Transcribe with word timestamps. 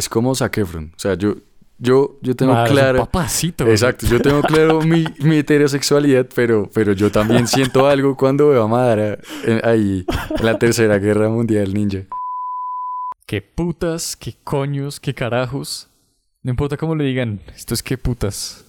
es 0.00 0.08
como 0.08 0.34
Zac 0.34 0.58
Efron. 0.58 0.92
O 0.96 0.98
sea, 0.98 1.14
yo, 1.14 1.36
yo, 1.78 2.18
yo 2.20 2.34
tengo 2.34 2.52
Madre, 2.52 2.72
claro. 2.72 2.98
papacito. 3.00 3.64
güey. 3.64 3.74
Exacto, 3.74 4.06
yo 4.06 4.20
tengo 4.20 4.42
claro 4.42 4.80
mi, 4.82 5.04
mi 5.20 5.36
heterosexualidad, 5.38 6.26
pero, 6.34 6.68
pero 6.74 6.92
yo 6.92 7.10
también 7.12 7.46
siento 7.54 7.86
algo 7.86 8.16
cuando 8.16 8.48
veo 8.48 8.64
a 8.64 8.68
Madara 8.68 9.18
en- 9.44 9.60
ahí 9.64 10.04
en 10.38 10.44
la 10.44 10.58
Tercera 10.58 10.98
Guerra 10.98 11.28
Mundial 11.28 11.72
Ninja. 11.72 12.00
Qué 13.26 13.40
putas, 13.42 14.16
qué 14.16 14.34
coños, 14.42 14.98
qué 14.98 15.14
carajos. 15.14 15.88
No 16.42 16.50
importa 16.50 16.76
cómo 16.76 16.94
le 16.96 17.04
digan, 17.04 17.40
esto 17.54 17.74
es 17.74 17.82
qué 17.82 17.96
putas. 17.96 18.64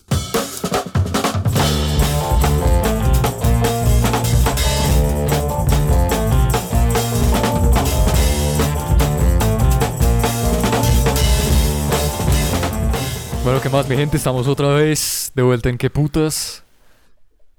Bueno, 13.44 13.59
¿qué 13.62 13.70
más, 13.70 13.90
mi 13.90 13.95
gente? 13.95 14.18
Estamos 14.18 14.48
otra 14.48 14.70
vez 14.76 15.31
de 15.36 15.41
vuelta 15.41 15.70
en 15.70 15.77
qué 15.77 15.90
putas. 15.90 16.63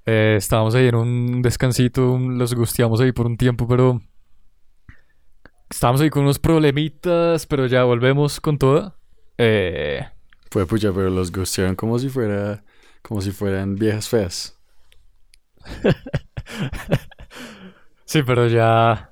Eh, 0.05 0.35
estábamos 0.37 0.75
ahí 0.75 0.87
en 0.87 0.95
un 0.95 1.41
descansito, 1.41 2.17
los 2.17 2.53
gusteamos 2.55 3.01
ahí 3.01 3.11
por 3.11 3.25
un 3.25 3.37
tiempo, 3.37 3.67
pero 3.67 4.01
Estamos 5.69 6.01
ahí 6.01 6.09
con 6.09 6.23
unos 6.23 6.39
problemitas, 6.39 7.45
pero 7.47 7.65
ya 7.65 7.83
volvemos 7.83 8.39
con 8.39 8.57
toda. 8.57 8.95
Eh, 9.37 10.05
Pues 10.49 10.67
pucha, 10.67 10.93
pero 10.93 11.09
los 11.09 11.31
gustearon 11.31 11.75
como 11.75 11.97
si 11.99 12.09
fuera, 12.09 12.63
como 13.01 13.21
si 13.21 13.31
fueran 13.31 13.75
viejas 13.75 14.07
feas. 14.07 14.57
sí, 18.05 18.23
pero 18.23 18.47
ya. 18.47 19.09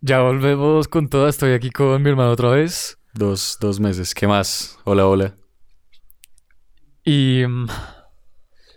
Ya 0.00 0.20
volvemos 0.20 0.88
con 0.88 1.08
toda. 1.08 1.28
Estoy 1.28 1.52
aquí 1.52 1.70
con 1.70 2.02
mi 2.02 2.10
hermano 2.10 2.30
otra 2.32 2.50
vez. 2.50 2.97
Dos, 3.18 3.58
dos 3.60 3.80
meses. 3.80 4.14
¿Qué 4.14 4.28
más? 4.28 4.78
Hola, 4.84 5.04
hola. 5.08 5.34
Y. 7.04 7.44
mm, 7.44 7.66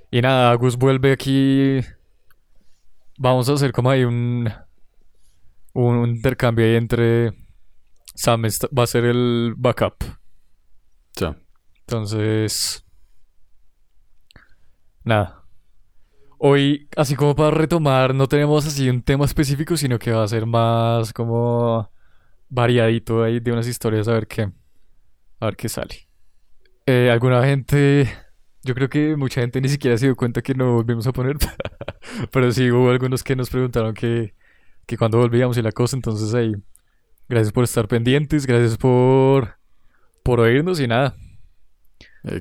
Y 0.10 0.20
nada, 0.22 0.56
Gus 0.56 0.76
vuelve 0.78 1.12
aquí. 1.12 1.80
Vamos 3.20 3.48
a 3.50 3.54
hacer 3.54 3.72
como 3.72 3.92
ahí 3.92 4.04
un. 4.04 4.52
Un 5.74 6.10
intercambio 6.10 6.66
ahí 6.66 6.76
entre. 6.76 7.34
Sam 8.16 8.46
está- 8.46 8.68
va 8.76 8.82
a 8.84 8.88
ser 8.88 9.06
el 9.06 9.54
backup. 9.56 10.04
Ya. 11.18 11.38
Entonces. 11.82 12.84
Nada. 15.04 15.46
Hoy, 16.40 16.90
así 16.98 17.16
como 17.16 17.36
para 17.36 17.52
retomar, 17.52 18.16
no 18.16 18.28
tenemos 18.28 18.66
así 18.66 18.90
un 18.90 19.04
tema 19.04 19.26
específico, 19.26 19.78
sino 19.78 20.00
que 20.00 20.12
va 20.12 20.24
a 20.24 20.28
ser 20.28 20.48
más 20.48 21.14
como 21.14 21.91
variadito 22.52 23.24
ahí 23.24 23.40
de 23.40 23.52
unas 23.52 23.66
historias 23.66 24.08
a 24.08 24.14
ver 24.14 24.28
qué. 24.28 24.52
A 25.40 25.46
ver 25.46 25.56
qué 25.56 25.70
sale. 25.70 26.08
Eh, 26.86 27.10
alguna 27.10 27.44
gente. 27.44 28.14
Yo 28.64 28.76
creo 28.76 28.90
que 28.90 29.16
mucha 29.16 29.42
gente 29.42 29.60
ni 29.60 29.70
siquiera 29.70 29.98
se 29.98 30.06
dio 30.06 30.16
cuenta 30.16 30.44
que 30.44 30.54
no 30.54 30.74
volvimos 30.74 31.08
a 31.08 31.14
poner. 31.14 31.38
Pero 32.32 32.52
sí 32.52 32.70
hubo 32.70 32.92
algunos 32.92 33.24
que 33.24 33.36
nos 33.36 33.50
preguntaron 33.50 33.96
que, 33.96 34.36
que 34.86 34.98
cuando 34.98 35.18
volvíamos 35.18 35.58
y 35.58 35.64
la 35.64 35.72
cosa. 35.72 35.96
Entonces 35.96 36.36
ahí. 36.36 36.54
Gracias 37.28 37.54
por 37.54 37.64
estar 37.64 37.88
pendientes. 37.88 38.46
Gracias 38.46 38.78
por. 38.78 39.58
Por 40.22 40.40
oírnos 40.42 40.80
y 40.80 40.88
nada. 40.88 41.16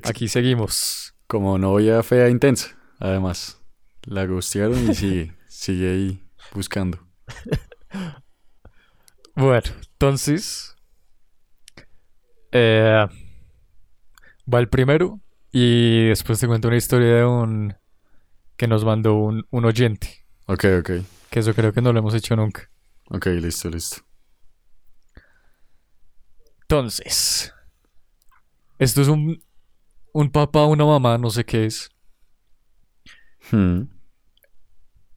Aquí 0.02 0.28
seguimos. 0.28 1.14
Como 1.26 1.56
novia 1.56 2.02
fea 2.02 2.28
intensa, 2.28 2.76
además. 2.98 3.62
La 4.02 4.26
gustearon 4.26 4.90
y 4.90 4.94
sigue, 4.94 5.36
sigue 5.46 5.90
ahí 5.90 6.22
buscando. 6.52 6.98
Bueno, 9.40 9.62
entonces. 9.92 10.76
eh, 12.52 13.06
va 14.52 14.58
el 14.60 14.68
primero. 14.68 15.18
Y 15.50 16.08
después 16.08 16.38
te 16.38 16.46
cuento 16.46 16.68
una 16.68 16.76
historia 16.76 17.14
de 17.16 17.24
un. 17.24 17.74
que 18.56 18.68
nos 18.68 18.84
mandó 18.84 19.14
un, 19.14 19.46
un 19.50 19.64
oyente. 19.64 20.26
Ok, 20.46 20.64
ok. 20.80 20.90
Que 21.30 21.40
eso 21.40 21.54
creo 21.54 21.72
que 21.72 21.80
no 21.80 21.92
lo 21.92 21.98
hemos 22.00 22.14
hecho 22.14 22.36
nunca. 22.36 22.70
Ok, 23.08 23.26
listo, 23.26 23.70
listo. 23.70 24.02
Entonces. 26.62 27.52
Esto 28.78 29.00
es 29.02 29.08
un. 29.08 29.42
Un 30.12 30.30
papá, 30.30 30.66
una 30.66 30.84
mamá, 30.84 31.18
no 31.18 31.30
sé 31.30 31.44
qué 31.44 31.66
es. 31.66 31.88
Hmm. 33.50 33.82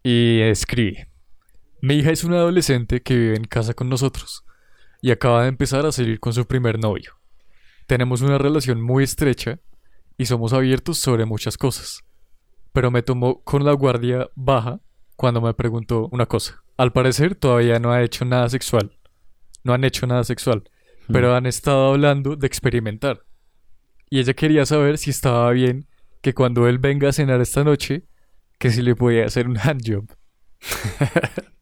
Y 0.04 0.40
escribe. 0.42 1.10
Mi 1.86 1.96
hija 1.96 2.12
es 2.12 2.24
una 2.24 2.38
adolescente 2.38 3.02
que 3.02 3.14
vive 3.14 3.36
en 3.36 3.44
casa 3.44 3.74
con 3.74 3.90
nosotros 3.90 4.46
y 5.02 5.12
acaba 5.12 5.42
de 5.42 5.50
empezar 5.50 5.86
a 5.86 5.92
salir 5.92 6.18
con 6.22 6.32
su 6.32 6.46
primer 6.48 6.80
novio. 6.80 7.20
Tenemos 7.88 8.22
una 8.22 8.38
relación 8.38 8.82
muy 8.82 9.04
estrecha 9.04 9.60
y 10.18 10.26
somos 10.26 10.54
abiertos 10.54 10.98
sobre 11.00 11.26
muchas 11.26 11.58
cosas. 11.58 12.06
Pero 12.72 12.90
me 12.90 13.04
tomó 13.04 13.44
con 13.44 13.66
la 13.66 13.74
guardia 13.74 14.30
baja 14.34 14.80
cuando 15.18 15.42
me 15.42 15.54
preguntó 15.54 16.08
una 16.14 16.26
cosa. 16.26 16.64
Al 16.78 16.94
parecer 16.94 17.36
todavía 17.36 17.80
no 17.80 17.92
ha 17.92 18.02
hecho 18.02 18.24
nada 18.24 18.48
sexual. 18.48 18.98
No 19.66 19.74
han 19.74 19.84
hecho 19.84 20.08
nada 20.08 20.24
sexual. 20.24 20.64
Pero 21.12 21.36
han 21.36 21.46
estado 21.46 21.92
hablando 21.92 22.38
de 22.38 22.48
experimentar. 22.48 23.26
Y 24.10 24.22
ella 24.22 24.34
quería 24.34 24.66
saber 24.66 24.98
si 24.98 25.10
estaba 25.10 25.52
bien 25.52 25.90
que 26.22 26.34
cuando 26.34 26.66
él 26.70 26.78
venga 26.78 27.10
a 27.10 27.12
cenar 27.12 27.42
esta 27.42 27.66
noche, 27.66 28.08
que 28.58 28.72
si 28.72 28.82
le 28.82 28.96
podía 28.96 29.26
hacer 29.26 29.50
un 29.50 29.58
handjob. 29.58 30.08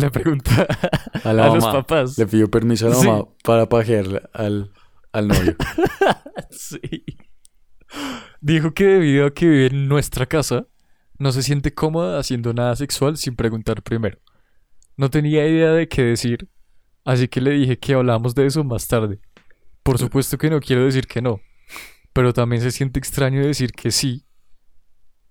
le 0.00 0.10
pregunta 0.10 0.66
A 1.24 1.32
la 1.32 1.46
a 1.46 1.54
los 1.54 1.64
papás. 1.64 2.16
Le 2.18 2.26
pidió 2.26 2.50
permiso 2.50 2.86
a 2.86 2.90
la 2.90 2.96
Sí. 2.96 3.06
mamá 3.06 3.24
para 3.44 3.68
pajear 3.68 4.30
al, 4.32 4.72
al 5.12 5.28
novio. 5.28 5.56
Sí. 6.50 6.78
Dijo 8.40 8.72
que 8.72 8.84
debido 8.84 9.26
a 9.26 9.34
que 9.34 9.46
vive 9.46 9.66
en 9.66 9.88
nuestra 9.88 10.26
casa, 10.26 10.66
no 11.18 11.32
se 11.32 11.42
siente 11.42 11.74
cómoda 11.74 12.18
haciendo 12.18 12.52
nada 12.54 12.76
sexual 12.76 13.16
sin 13.16 13.34
preguntar 13.34 13.82
primero. 13.82 14.18
No 14.96 15.10
tenía 15.10 15.46
idea 15.46 15.70
de 15.72 15.88
qué 15.88 16.02
decir, 16.02 16.48
así 17.04 17.28
que 17.28 17.40
le 17.40 17.50
dije 17.52 17.78
que 17.78 17.94
hablamos 17.94 18.34
de 18.34 18.46
eso 18.46 18.62
más 18.64 18.86
tarde. 18.86 19.20
Por 19.82 19.98
supuesto 19.98 20.38
que 20.38 20.50
no 20.50 20.60
quiero 20.60 20.84
decir 20.84 21.06
que 21.06 21.20
no, 21.22 21.40
pero 22.12 22.32
también 22.32 22.62
se 22.62 22.70
siente 22.70 22.98
extraño 22.98 23.44
decir 23.44 23.72
que 23.72 23.90
sí. 23.90 24.24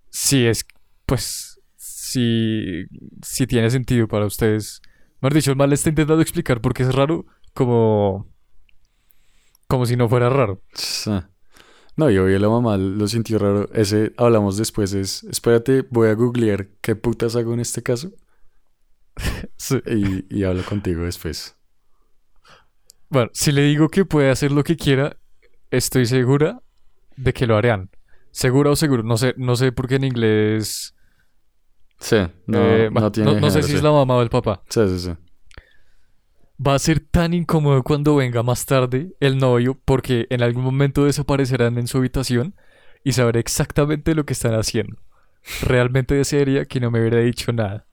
Si 0.09 0.45
es, 0.45 0.65
pues, 1.05 1.56
si, 2.07 2.85
si 3.21 3.47
tiene 3.47 3.69
sentido 3.69 4.07
para 4.07 4.25
ustedes. 4.25 4.81
Mejor 5.21 5.33
dicho, 5.33 5.51
el 5.51 5.57
mal 5.57 5.69
le 5.69 5.75
está 5.75 5.89
intentando 5.89 6.21
explicar 6.21 6.61
por 6.61 6.73
qué 6.73 6.83
es 6.83 6.93
raro, 6.93 7.25
como, 7.53 8.27
como 9.67 9.85
si 9.85 9.95
no 9.95 10.07
fuera 10.07 10.29
raro. 10.29 10.61
No, 11.95 12.11
y 12.11 12.17
obvio 12.17 12.37
la 12.37 12.49
mamá 12.49 12.77
lo 12.77 13.07
sintió 13.07 13.39
raro. 13.39 13.69
Ese 13.73 14.13
hablamos 14.17 14.57
después. 14.57 14.93
Es, 14.93 15.23
espérate, 15.23 15.83
voy 15.89 16.09
a 16.09 16.13
googlear 16.13 16.67
qué 16.81 16.95
putas 16.95 17.35
hago 17.35 17.53
en 17.53 17.59
este 17.59 17.83
caso. 17.83 18.11
Sí. 19.57 19.81
Y, 19.87 20.25
y 20.29 20.43
hablo 20.43 20.63
contigo 20.63 21.03
después. 21.03 21.57
Bueno, 23.09 23.31
si 23.33 23.51
le 23.51 23.63
digo 23.63 23.89
que 23.89 24.05
puede 24.05 24.29
hacer 24.29 24.51
lo 24.51 24.63
que 24.63 24.77
quiera, 24.77 25.17
estoy 25.71 26.05
segura 26.05 26.61
de 27.15 27.33
que 27.33 27.47
lo 27.47 27.57
harán. 27.57 27.89
Segura 28.31 28.69
o 28.69 28.75
seguro, 28.75 29.01
no 29.01 29.17
sé, 29.17 29.33
no 29.37 29.55
sé 29.55 29.71
por 29.71 29.87
qué 29.87 29.95
en 29.95 30.03
inglés. 30.03 30.93
Sí, 31.99 32.17
no, 32.45 32.59
eh, 32.59 32.89
no 32.91 33.11
tiene 33.11 33.33
no 33.33 33.49
sé 33.49 33.61
género, 33.61 33.67
si 33.67 33.73
es 33.75 33.83
la 33.83 33.91
mamá 33.91 34.15
o 34.15 34.21
el 34.21 34.29
papá. 34.29 34.61
Sí, 34.69 34.87
sí, 34.87 34.99
sí. 34.99 35.11
Va 36.65 36.73
a 36.73 36.79
ser 36.79 36.99
tan 36.99 37.33
incómodo 37.33 37.83
cuando 37.83 38.15
venga 38.15 38.41
más 38.41 38.65
tarde 38.65 39.13
el 39.19 39.37
novio, 39.37 39.79
porque 39.85 40.25
en 40.29 40.41
algún 40.41 40.63
momento 40.63 41.05
desaparecerán 41.05 41.77
en 41.77 41.87
su 41.87 41.99
habitación 41.99 42.55
y 43.03 43.13
sabré 43.13 43.39
exactamente 43.39 44.15
lo 44.15 44.25
que 44.25 44.33
están 44.33 44.55
haciendo. 44.55 44.97
Realmente 45.61 46.15
desearía 46.15 46.65
que 46.65 46.79
no 46.79 46.91
me 46.91 46.99
hubiera 46.99 47.19
dicho 47.19 47.53
nada. 47.53 47.85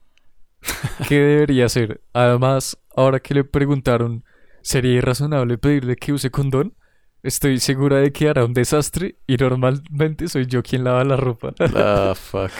¿Qué 1.07 1.19
debería 1.19 1.65
hacer? 1.65 2.01
Además, 2.13 2.77
ahora 2.95 3.19
que 3.19 3.33
le 3.35 3.43
preguntaron, 3.43 4.23
¿sería 4.61 4.93
irrazonable 4.93 5.57
pedirle 5.57 5.95
que 5.95 6.13
use 6.13 6.31
condón? 6.31 6.73
Estoy 7.21 7.59
segura 7.59 7.97
de 7.97 8.11
que 8.11 8.29
hará 8.29 8.45
un 8.45 8.53
desastre 8.53 9.15
y 9.27 9.37
normalmente 9.37 10.27
soy 10.27 10.47
yo 10.47 10.63
quien 10.63 10.83
lava 10.83 11.03
la 11.03 11.17
ropa. 11.17 11.53
Ah, 11.75 12.13
fuck. 12.15 12.51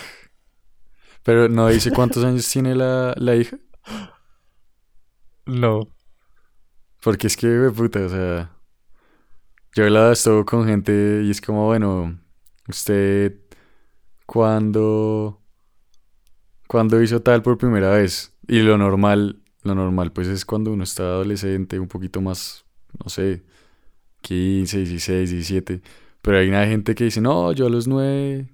Pero 1.26 1.50
no 1.50 1.68
dice 1.70 1.90
cuántos 1.92 2.24
años 2.24 2.48
tiene 2.48 2.76
la, 2.76 3.16
la 3.18 3.36
hija. 3.36 3.58
no. 5.46 5.90
Porque 7.02 7.28
es 7.28 7.36
que, 7.36 7.72
puta, 7.76 8.00
o 8.06 8.10
sea. 8.10 8.52
Yo 9.76 9.84
he 9.84 9.88
hablado 9.88 10.12
esto 10.12 10.46
con 10.46 10.66
gente 10.68 11.24
y 11.26 11.32
es 11.32 11.42
como, 11.42 11.66
bueno, 11.66 12.20
usted. 12.68 13.40
cuando 14.28 15.42
cuando 16.68 17.02
hizo 17.02 17.22
tal 17.22 17.42
por 17.42 17.58
primera 17.58 17.90
vez? 17.92 18.34
Y 18.48 18.60
lo 18.60 18.78
normal, 18.78 19.42
lo 19.64 19.76
normal, 19.76 20.12
pues 20.12 20.28
es 20.28 20.46
cuando 20.46 20.72
uno 20.72 20.84
está 20.84 21.04
adolescente, 21.04 21.80
un 21.80 21.88
poquito 21.88 22.22
más, 22.22 22.66
no 23.04 23.10
sé, 23.10 23.44
15, 24.22 24.80
16, 24.80 25.32
17. 25.32 25.82
Pero 26.22 26.38
hay 26.38 26.50
una 26.50 26.66
gente 26.68 26.96
que 26.96 27.06
dice, 27.06 27.22
no, 27.22 27.52
yo 27.54 27.68
a 27.68 27.70
los 27.70 27.88
9, 27.88 28.48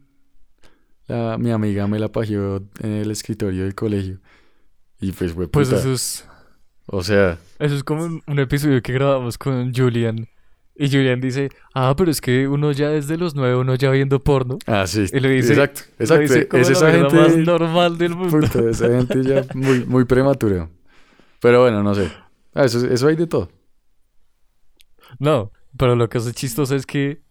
la, 1.11 1.37
mi 1.37 1.51
amiga 1.51 1.87
me 1.87 1.99
la 1.99 2.07
pajeó 2.09 2.61
en 2.79 2.91
el 2.91 3.11
escritorio 3.11 3.63
del 3.63 3.75
colegio. 3.75 4.19
Y 4.99 5.11
pues, 5.11 5.33
güey, 5.33 5.47
Pues 5.47 5.71
eso 5.71 5.93
es. 5.93 6.27
O 6.87 7.03
sea, 7.03 7.37
Eso 7.59 7.75
es 7.75 7.83
como 7.83 8.03
un, 8.03 8.21
un 8.27 8.39
episodio 8.39 8.81
que 8.81 8.93
grabamos 8.93 9.37
con 9.37 9.73
Julian. 9.73 10.27
Y 10.75 10.89
Julian 10.89 11.21
dice, 11.21 11.49
ah, 11.75 11.93
pero 11.95 12.09
es 12.09 12.21
que 12.21 12.47
uno 12.47 12.71
ya 12.71 12.89
desde 12.89 13.17
los 13.17 13.35
nueve, 13.35 13.55
uno 13.55 13.75
ya 13.75 13.91
viendo 13.91 14.19
porno. 14.19 14.57
ah, 14.65 14.87
sí. 14.87 15.05
Y 15.13 15.19
le 15.19 15.29
dice, 15.29 15.53
exacto, 15.53 15.81
exacto. 15.99 16.21
dice 16.21 16.47
como 16.47 16.61
es 16.61 16.69
la 16.69 16.73
esa 16.73 16.91
gente. 16.91 17.15
más 17.15 17.37
normal 17.37 17.97
del 17.97 18.15
mundo. 18.15 18.39
puta, 18.39 18.69
esa 18.69 18.87
gente 18.89 19.23
ya 19.23 19.45
muy, 19.53 19.85
muy 19.85 20.05
prematura. 20.05 20.69
Pero 21.39 21.61
bueno, 21.61 21.83
no 21.83 21.93
sé. 21.93 22.11
Ah, 22.53 22.65
eso, 22.65 22.85
eso 22.87 23.07
hay 23.07 23.15
de 23.15 23.27
todo. 23.27 23.49
No, 25.19 25.51
pero 25.77 25.95
lo 25.95 26.09
que 26.09 26.17
hace 26.17 26.33
chistoso 26.33 26.75
es 26.75 26.85
que 26.85 27.21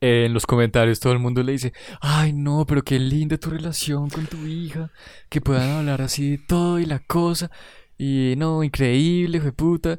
eh, 0.00 0.24
en 0.26 0.32
los 0.32 0.46
comentarios 0.46 0.98
todo 0.98 1.12
el 1.12 1.18
mundo 1.18 1.42
le 1.42 1.52
dice, 1.52 1.72
ay 2.00 2.32
no, 2.32 2.64
pero 2.66 2.82
qué 2.82 2.98
linda 2.98 3.36
tu 3.36 3.50
relación 3.50 4.08
con 4.08 4.26
tu 4.26 4.38
hija, 4.46 4.90
que 5.28 5.40
puedan 5.40 5.70
hablar 5.78 6.02
así 6.02 6.30
de 6.30 6.38
todo 6.38 6.78
y 6.78 6.86
la 6.86 7.00
cosa, 7.00 7.50
y 7.98 8.34
no, 8.38 8.62
increíble, 8.64 9.40
fue 9.40 9.52
puta. 9.52 9.98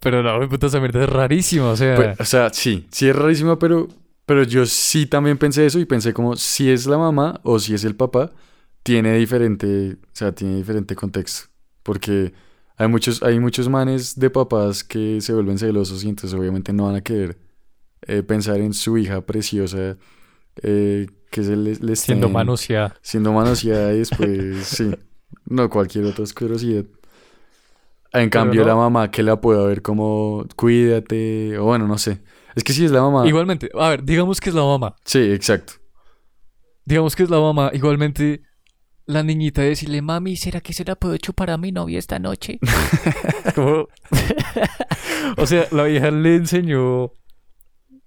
Pero 0.00 0.22
no, 0.22 0.36
fue 0.38 0.48
puta, 0.48 0.66
esa 0.66 0.80
mierda 0.80 1.04
es 1.04 1.08
rarísima, 1.08 1.70
o 1.70 1.76
sea, 1.76 1.96
Pues, 1.96 2.20
o 2.20 2.24
sea, 2.24 2.50
sí, 2.52 2.86
sí 2.90 3.08
es 3.08 3.14
rarísimo, 3.14 3.58
pero, 3.58 3.88
pero 4.26 4.42
yo 4.42 4.66
sí 4.66 5.06
también 5.06 5.38
pensé 5.38 5.66
eso 5.66 5.78
y 5.78 5.84
pensé 5.84 6.12
como 6.12 6.36
si 6.36 6.70
es 6.70 6.86
la 6.86 6.98
mamá 6.98 7.40
o 7.44 7.58
si 7.58 7.74
es 7.74 7.84
el 7.84 7.94
papá, 7.94 8.32
tiene 8.82 9.16
diferente, 9.16 9.92
o 9.92 10.08
sea, 10.12 10.32
tiene 10.32 10.56
diferente 10.56 10.94
contexto. 10.96 11.48
Porque 11.82 12.32
hay 12.76 12.88
muchos, 12.88 13.22
hay 13.22 13.38
muchos 13.40 13.68
manes 13.68 14.18
de 14.18 14.30
papás 14.30 14.82
que 14.84 15.20
se 15.20 15.32
vuelven 15.32 15.58
celosos 15.58 16.04
y 16.04 16.08
entonces 16.08 16.38
obviamente 16.38 16.72
no 16.72 16.86
van 16.86 16.96
a 16.96 17.00
querer 17.00 17.47
eh, 18.02 18.22
pensar 18.22 18.58
en 18.60 18.72
su 18.74 18.96
hija 18.98 19.20
preciosa 19.26 19.96
eh, 20.62 21.06
que 21.30 21.42
se 21.42 21.56
les, 21.56 21.80
les 21.80 22.00
siendo 22.00 22.28
manoseada. 22.28 22.96
siendo 23.02 23.32
manoseada 23.32 23.92
y 23.94 23.98
después, 23.98 24.56
sí, 24.66 24.90
no 25.46 25.68
cualquier 25.68 26.04
otra 26.06 26.24
asquerosidad. 26.24 26.84
En 28.12 28.30
cambio, 28.30 28.62
no. 28.62 28.68
la 28.68 28.74
mamá 28.74 29.10
que 29.10 29.22
la 29.22 29.40
pueda 29.40 29.64
ver 29.66 29.82
como, 29.82 30.46
cuídate, 30.56 31.58
o 31.58 31.64
bueno, 31.64 31.86
no 31.86 31.98
sé. 31.98 32.20
Es 32.54 32.64
que 32.64 32.72
si 32.72 32.84
es 32.84 32.90
la 32.90 33.02
mamá. 33.02 33.26
Igualmente, 33.28 33.68
a 33.78 33.90
ver, 33.90 34.02
digamos 34.04 34.40
que 34.40 34.48
es 34.48 34.54
la 34.54 34.64
mamá, 34.64 34.96
Sí, 35.04 35.18
exacto. 35.30 35.74
digamos 36.84 37.14
que 37.14 37.22
es 37.24 37.30
la 37.30 37.38
mamá, 37.38 37.70
igualmente 37.74 38.42
la 39.04 39.22
niñita 39.22 39.62
decirle, 39.62 40.02
mami, 40.02 40.36
¿será 40.36 40.60
que 40.60 40.72
se 40.72 40.84
la 40.84 40.94
puedo 40.96 41.16
chupar 41.18 41.50
a 41.50 41.56
mi 41.58 41.70
novia 41.72 41.98
esta 41.98 42.18
noche? 42.18 42.58
O 45.36 45.46
sea, 45.46 45.66
la 45.70 45.84
vieja 45.84 46.10
le 46.10 46.36
enseñó 46.36 47.12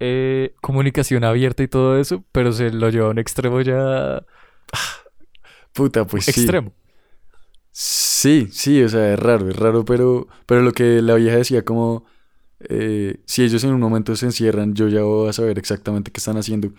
eh, 0.01 0.55
comunicación 0.61 1.23
abierta 1.23 1.63
y 1.63 1.67
todo 1.69 1.99
eso, 1.99 2.23
pero 2.33 2.53
se 2.53 2.71
lo 2.71 2.89
llevó 2.89 3.07
a 3.07 3.11
un 3.11 3.19
extremo 3.19 3.61
ya 3.61 4.23
Puta, 5.73 6.05
pues 6.05 6.25
sí. 6.25 6.45
extremo. 6.45 6.73
Sí, 7.71 8.49
sí, 8.51 8.83
o 8.83 8.89
sea, 8.89 9.13
es 9.13 9.19
raro, 9.19 9.49
es 9.49 9.55
raro, 9.55 9.85
pero, 9.85 10.27
pero 10.45 10.61
lo 10.61 10.73
que 10.73 11.01
la 11.01 11.15
vieja 11.15 11.37
decía 11.37 11.63
como, 11.63 12.05
eh, 12.59 13.21
si 13.25 13.43
ellos 13.43 13.63
en 13.63 13.73
un 13.73 13.79
momento 13.79 14.15
se 14.15 14.25
encierran, 14.25 14.73
yo 14.75 14.87
ya 14.89 15.03
voy 15.03 15.29
a 15.29 15.33
saber 15.33 15.57
exactamente 15.57 16.11
qué 16.11 16.19
están 16.19 16.37
haciendo. 16.37 16.73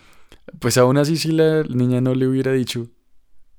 Pues 0.59 0.77
aún 0.77 0.97
así, 0.97 1.17
si 1.17 1.31
la 1.31 1.63
niña 1.63 2.01
no 2.01 2.15
le 2.15 2.27
hubiera 2.27 2.51
dicho, 2.53 2.89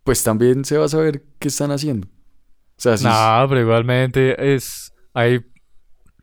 pues 0.04 0.22
también 0.22 0.64
se 0.64 0.78
va 0.78 0.86
a 0.86 0.88
saber 0.88 1.24
qué 1.40 1.48
están 1.48 1.72
haciendo. 1.72 2.08
O 2.08 2.80
sea, 2.80 2.96
sí, 2.96 3.04
No, 3.04 3.46
pero 3.48 3.60
igualmente 3.62 4.54
es 4.54 4.92
hay 5.14 5.44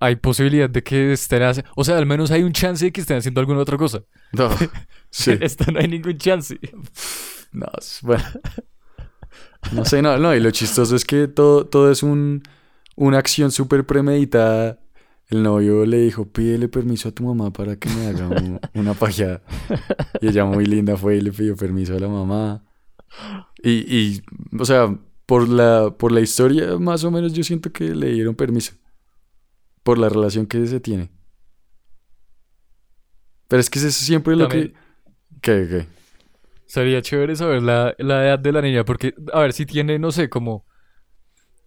hay 0.02 0.18
posibilidad 0.18 0.70
de 0.70 0.84
que 0.84 1.14
estén 1.14 1.44
haciendo, 1.44 1.72
o 1.76 1.84
sea, 1.86 1.98
al 1.98 2.06
menos 2.06 2.32
hay 2.32 2.44
un 2.44 2.52
chance 2.52 2.84
de 2.84 2.92
que 2.92 3.02
estén 3.02 3.18
haciendo 3.18 3.40
alguna 3.40 3.60
otra 3.62 3.78
cosa. 3.78 4.04
no, 4.34 4.50
sí. 5.10 5.32
Esta 5.40 5.72
no 5.72 5.80
hay 5.80 5.88
ningún 5.88 6.18
chance. 6.18 6.60
No, 7.54 7.68
bueno. 8.04 8.24
No 9.74 9.86
sé, 9.86 10.02
no, 10.02 10.18
no, 10.18 10.36
y 10.36 10.40
lo 10.40 10.52
chistoso 10.52 10.96
es 10.96 11.06
que 11.06 11.28
todo, 11.28 11.66
todo 11.68 11.92
es 11.92 12.02
un, 12.02 12.42
una 12.96 13.20
acción 13.20 13.52
súper 13.52 13.86
premeditada. 13.86 14.80
El 15.30 15.44
novio 15.44 15.86
le 15.86 15.98
dijo, 16.00 16.26
pídele 16.28 16.68
permiso 16.68 17.10
a 17.10 17.12
tu 17.12 17.24
mamá 17.24 17.54
para 17.54 17.76
que 17.78 17.88
me 17.90 18.08
haga 18.08 18.28
un- 18.28 18.60
una 18.74 18.94
pajeada. 18.96 19.42
Y 20.20 20.28
ella 20.30 20.46
muy 20.46 20.66
linda 20.66 20.98
fue 20.98 21.18
y 21.18 21.22
le 21.22 21.32
pidió 21.32 21.56
permiso 21.56 21.96
a 21.96 22.00
la 22.00 22.08
mamá. 22.08 22.64
Y, 23.64 23.72
y 23.96 24.22
o 24.60 24.66
sea, 24.66 24.98
por 25.26 25.48
la, 25.48 25.92
por 25.98 26.12
la 26.12 26.22
historia, 26.22 26.78
más 26.80 27.04
o 27.04 27.12
menos 27.12 27.32
yo 27.34 27.44
siento 27.44 27.72
que 27.72 27.94
le 27.96 28.14
dieron 28.14 28.36
permiso. 28.36 28.74
Por 29.84 29.98
la 29.98 30.10
relación 30.10 30.46
que 30.46 30.66
se 30.68 30.80
tiene. 30.80 31.10
Pero 33.48 33.60
es 33.60 33.70
que 33.70 33.80
es 33.80 33.94
siempre 33.96 34.36
lo 34.36 34.48
También- 34.48 34.74
que... 34.74 35.42
¿Qué, 35.42 35.68
qué? 35.70 35.88
Sería 36.68 37.02
chévere 37.02 37.36
saber 37.36 37.64
la, 37.64 37.94
la 37.98 38.26
edad 38.26 38.40
de 38.40 38.52
la 38.52 38.62
niña, 38.62 38.86
porque, 38.86 39.14
a 39.34 39.42
ver, 39.42 39.52
si 39.54 39.66
tiene, 39.66 40.00
no 40.00 40.12
sé, 40.12 40.30
como, 40.30 40.66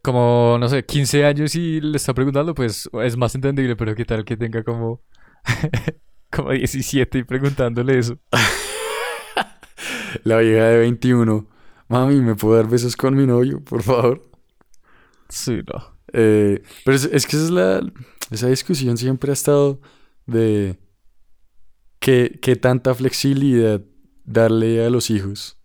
como, 0.00 0.56
no 0.58 0.68
sé, 0.68 0.84
15 0.86 1.26
años 1.26 1.54
y 1.56 1.80
le 1.80 1.96
está 1.96 2.14
preguntando, 2.14 2.54
pues 2.54 2.88
es 3.02 3.16
más 3.16 3.34
entendible, 3.34 3.76
pero 3.76 3.94
qué 3.94 4.04
tal 4.06 4.24
que 4.24 4.36
tenga 4.38 4.62
como, 4.62 5.02
como 6.30 6.52
17 6.52 7.18
y 7.18 7.24
preguntándole 7.24 7.98
eso. 7.98 8.18
La 10.24 10.38
vieja 10.38 10.64
de 10.64 10.78
21. 10.78 11.46
Mami, 11.88 12.20
¿me 12.22 12.34
puedo 12.34 12.56
dar 12.56 12.66
besos 12.68 12.96
con 12.96 13.14
mi 13.14 13.26
novio, 13.26 13.62
por 13.62 13.82
favor? 13.82 14.30
Sí, 15.28 15.60
no. 15.70 15.93
Eh, 16.14 16.62
pero 16.84 16.96
es, 16.96 17.04
es 17.04 17.26
que 17.26 17.36
esa 17.36 17.44
es 17.44 17.50
la... 17.50 17.92
Esa 18.30 18.48
discusión 18.48 18.96
siempre 18.96 19.30
ha 19.30 19.34
estado 19.34 19.80
de... 20.26 20.78
¿Qué, 21.98 22.38
qué 22.40 22.56
tanta 22.56 22.94
flexibilidad 22.94 23.82
darle 24.24 24.84
a 24.84 24.90
los 24.90 25.10
hijos? 25.10 25.58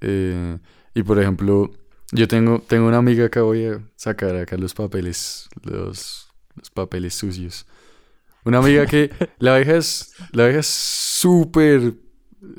Eh, 0.00 0.58
y 0.94 1.02
por 1.02 1.20
ejemplo, 1.20 1.70
yo 2.12 2.28
tengo, 2.28 2.60
tengo 2.60 2.86
una 2.86 2.98
amiga 2.98 3.28
que 3.28 3.40
voy 3.40 3.66
a 3.66 3.80
sacar 3.96 4.36
acá 4.36 4.56
los 4.56 4.74
papeles, 4.74 5.48
los, 5.62 6.28
los 6.54 6.70
papeles 6.70 7.14
sucios. 7.14 7.66
Una 8.44 8.58
amiga 8.58 8.86
que 8.86 9.10
la 9.38 9.56
vieja 9.56 9.76
es, 9.76 10.14
la 10.32 10.44
vieja 10.44 10.60
es 10.60 10.66
súper, 10.66 11.94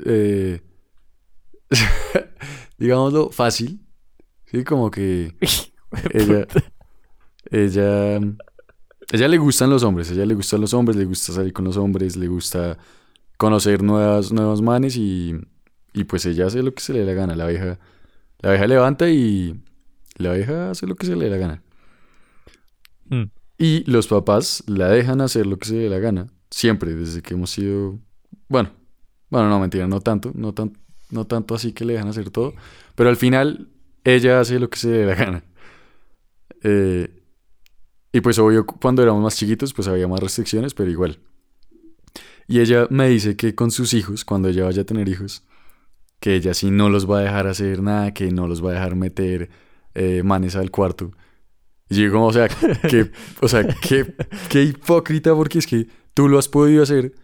eh, 0.04 0.60
digámoslo, 2.78 3.30
fácil. 3.30 3.80
Sí, 4.46 4.64
como 4.64 4.90
que 4.90 5.34
ella, 6.12 6.46
ella, 7.50 8.20
ella 9.10 9.28
le 9.28 9.38
gustan 9.38 9.70
los 9.70 9.82
hombres, 9.82 10.10
ella 10.10 10.26
le 10.26 10.34
gustan 10.34 10.60
los 10.60 10.74
hombres, 10.74 10.96
le 10.96 11.04
gusta 11.04 11.32
salir 11.32 11.52
con 11.52 11.64
los 11.64 11.76
hombres, 11.76 12.16
le 12.16 12.28
gusta 12.28 12.78
conocer 13.36 13.82
nuevas, 13.82 14.32
nuevos 14.32 14.60
manes 14.62 14.96
y, 14.96 15.34
y 15.94 16.04
pues 16.04 16.26
ella 16.26 16.46
hace 16.46 16.62
lo 16.62 16.74
que 16.74 16.82
se 16.82 16.92
le 16.92 17.00
dé 17.00 17.06
la 17.06 17.14
gana. 17.14 17.36
La 17.36 17.46
vieja, 17.46 17.78
la 18.40 18.50
vieja 18.50 18.66
levanta 18.66 19.08
y 19.08 19.60
la 20.16 20.32
vieja 20.34 20.70
hace 20.70 20.86
lo 20.86 20.96
que 20.96 21.06
se 21.06 21.16
le 21.16 21.24
dé 21.24 21.30
la 21.30 21.36
gana. 21.38 21.62
Mm. 23.06 23.24
Y 23.56 23.90
los 23.90 24.06
papás 24.06 24.62
la 24.66 24.88
dejan 24.88 25.20
hacer 25.20 25.46
lo 25.46 25.58
que 25.58 25.68
se 25.68 25.74
le 25.74 25.80
dé 25.80 25.90
la 25.90 25.98
gana. 25.98 26.28
Siempre, 26.50 26.94
desde 26.94 27.22
que 27.22 27.34
hemos 27.34 27.50
sido... 27.50 27.98
Bueno, 28.48 28.70
bueno, 29.30 29.48
no, 29.48 29.58
mentira, 29.58 29.86
no 29.86 30.00
tanto. 30.00 30.32
No, 30.34 30.54
tan, 30.54 30.76
no 31.10 31.26
tanto 31.26 31.54
así 31.54 31.72
que 31.72 31.84
le 31.84 31.94
dejan 31.94 32.08
hacer 32.08 32.30
todo. 32.30 32.54
Pero 32.94 33.10
al 33.10 33.16
final, 33.16 33.68
ella 34.04 34.40
hace 34.40 34.58
lo 34.58 34.70
que 34.70 34.78
se 34.78 34.88
le 34.88 34.96
dé 34.98 35.06
la 35.06 35.14
gana. 35.14 35.44
Eh, 36.62 37.17
y 38.12 38.20
pues 38.20 38.38
obvio, 38.38 38.64
cuando 38.66 39.02
éramos 39.02 39.22
más 39.22 39.36
chiquitos, 39.36 39.74
pues 39.74 39.88
había 39.88 40.08
más 40.08 40.20
restricciones, 40.20 40.74
pero 40.74 40.90
igual. 40.90 41.18
Y 42.46 42.60
ella 42.60 42.86
me 42.90 43.08
dice 43.08 43.36
que 43.36 43.54
con 43.54 43.70
sus 43.70 43.92
hijos, 43.94 44.24
cuando 44.24 44.48
ella 44.48 44.64
vaya 44.64 44.82
a 44.82 44.86
tener 44.86 45.08
hijos, 45.08 45.44
que 46.20 46.34
ella 46.36 46.54
sí 46.54 46.70
no 46.70 46.88
los 46.88 47.08
va 47.10 47.18
a 47.18 47.22
dejar 47.22 47.46
hacer 47.46 47.82
nada, 47.82 48.12
que 48.14 48.30
no 48.30 48.48
los 48.48 48.64
va 48.64 48.70
a 48.70 48.74
dejar 48.74 48.96
meter 48.96 49.50
eh, 49.94 50.22
manes 50.24 50.56
al 50.56 50.70
cuarto. 50.70 51.12
Y 51.90 51.96
yo 52.02 52.12
como, 52.12 52.26
o 52.26 52.32
sea, 52.32 52.48
que, 52.48 53.10
o 53.42 53.48
sea, 53.48 53.66
qué, 53.68 54.14
qué 54.48 54.62
hipócrita, 54.64 55.34
porque 55.34 55.58
es 55.58 55.66
que 55.66 55.88
tú 56.14 56.28
lo 56.28 56.38
has 56.38 56.48
podido 56.48 56.82
hacer 56.82 57.14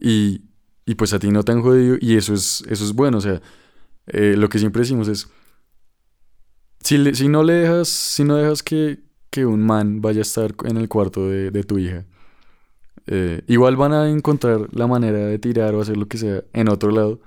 y, 0.00 0.42
y 0.86 0.94
pues 0.94 1.12
a 1.12 1.18
ti 1.18 1.30
no 1.30 1.42
te 1.42 1.52
han 1.52 1.62
jodido 1.62 1.96
y 2.00 2.16
eso 2.16 2.34
es, 2.34 2.64
eso 2.68 2.84
es 2.84 2.92
bueno, 2.94 3.18
o 3.18 3.20
sea, 3.20 3.42
eh, 4.06 4.34
lo 4.36 4.48
que 4.48 4.58
siempre 4.58 4.80
decimos 4.82 5.08
es, 5.08 5.28
si, 6.82 6.98
le- 6.98 7.14
si 7.14 7.28
no 7.28 7.42
le 7.42 7.52
dejas, 7.54 7.88
si 7.88 8.24
no 8.24 8.36
dejas 8.36 8.62
que, 8.62 9.00
que 9.38 9.46
un 9.46 9.64
man 9.64 10.00
vaya 10.00 10.20
a 10.20 10.22
estar 10.22 10.54
en 10.64 10.76
el 10.76 10.88
cuarto 10.88 11.28
de, 11.28 11.50
de 11.50 11.62
tu 11.64 11.78
hija, 11.78 12.04
eh, 13.06 13.42
igual 13.46 13.76
van 13.76 13.92
a 13.92 14.08
encontrar 14.08 14.68
la 14.72 14.86
manera 14.86 15.18
de 15.18 15.38
tirar 15.38 15.74
o 15.74 15.80
hacer 15.80 15.96
lo 15.96 16.06
que 16.06 16.18
sea 16.18 16.42
en 16.52 16.68
otro 16.68 16.90
lado 16.90 17.20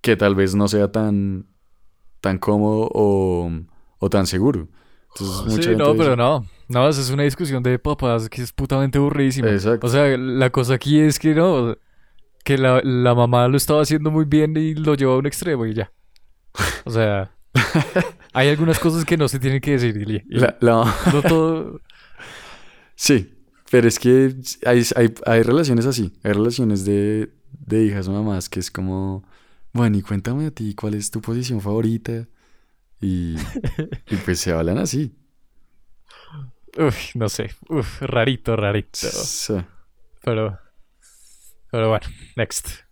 que 0.00 0.16
tal 0.16 0.34
vez 0.34 0.54
no 0.54 0.68
sea 0.68 0.92
tan, 0.92 1.46
tan 2.20 2.38
cómodo 2.38 2.88
o, 2.92 3.50
o 3.98 4.10
tan 4.10 4.26
seguro. 4.26 4.68
Entonces, 5.16 5.64
Sí, 5.64 5.76
no, 5.76 5.92
dice- 5.92 5.98
pero 6.04 6.16
no. 6.16 6.46
No, 6.68 6.88
esa 6.88 7.00
es 7.00 7.10
una 7.10 7.22
discusión 7.24 7.62
de 7.62 7.78
papás 7.78 8.28
que 8.28 8.42
es 8.42 8.52
putamente 8.52 8.98
aburridísima. 8.98 9.50
Exacto. 9.50 9.86
O 9.86 9.90
sea, 9.90 10.16
la 10.16 10.50
cosa 10.50 10.74
aquí 10.74 10.98
es 11.00 11.18
que 11.18 11.34
no, 11.34 11.76
que 12.44 12.56
la, 12.58 12.80
la 12.82 13.14
mamá 13.14 13.48
lo 13.48 13.56
estaba 13.56 13.82
haciendo 13.82 14.10
muy 14.10 14.24
bien 14.24 14.56
y 14.56 14.74
lo 14.74 14.94
llevó 14.94 15.12
a 15.14 15.18
un 15.18 15.26
extremo 15.26 15.66
y 15.66 15.74
ya. 15.74 15.90
O 16.84 16.90
sea, 16.90 17.32
hay 18.32 18.48
algunas 18.48 18.78
cosas 18.78 19.04
que 19.04 19.16
no 19.16 19.28
se 19.28 19.38
tienen 19.38 19.60
que 19.60 19.72
decir, 19.72 19.96
Ilia, 19.96 20.22
y 20.28 20.38
La- 20.38 20.56
la- 20.60 20.94
no 21.12 21.22
todo... 21.22 21.80
Sí, 22.96 23.34
pero 23.70 23.88
es 23.88 23.98
que 23.98 24.34
hay, 24.66 24.82
hay, 24.96 25.14
hay 25.26 25.42
relaciones 25.42 25.86
así, 25.86 26.12
hay 26.22 26.32
relaciones 26.32 26.84
de, 26.84 27.32
de 27.52 27.84
hijas 27.84 28.06
o 28.08 28.12
mamás 28.12 28.48
que 28.48 28.60
es 28.60 28.70
como, 28.70 29.24
bueno, 29.72 29.96
y 29.98 30.02
cuéntame 30.02 30.46
a 30.46 30.50
ti 30.50 30.74
cuál 30.74 30.94
es 30.94 31.10
tu 31.10 31.20
posición 31.20 31.60
favorita. 31.60 32.28
Y, 33.00 33.34
y 34.10 34.16
pues 34.24 34.38
se 34.40 34.52
hablan 34.52 34.78
así. 34.78 35.14
Uf, 36.78 37.14
no 37.14 37.28
sé. 37.28 37.50
Uf, 37.68 38.00
rarito, 38.02 38.56
rarito. 38.56 38.98
Sí. 38.98 39.54
Pero. 40.22 40.58
Pero 41.70 41.88
bueno, 41.88 42.06
next. 42.36 42.83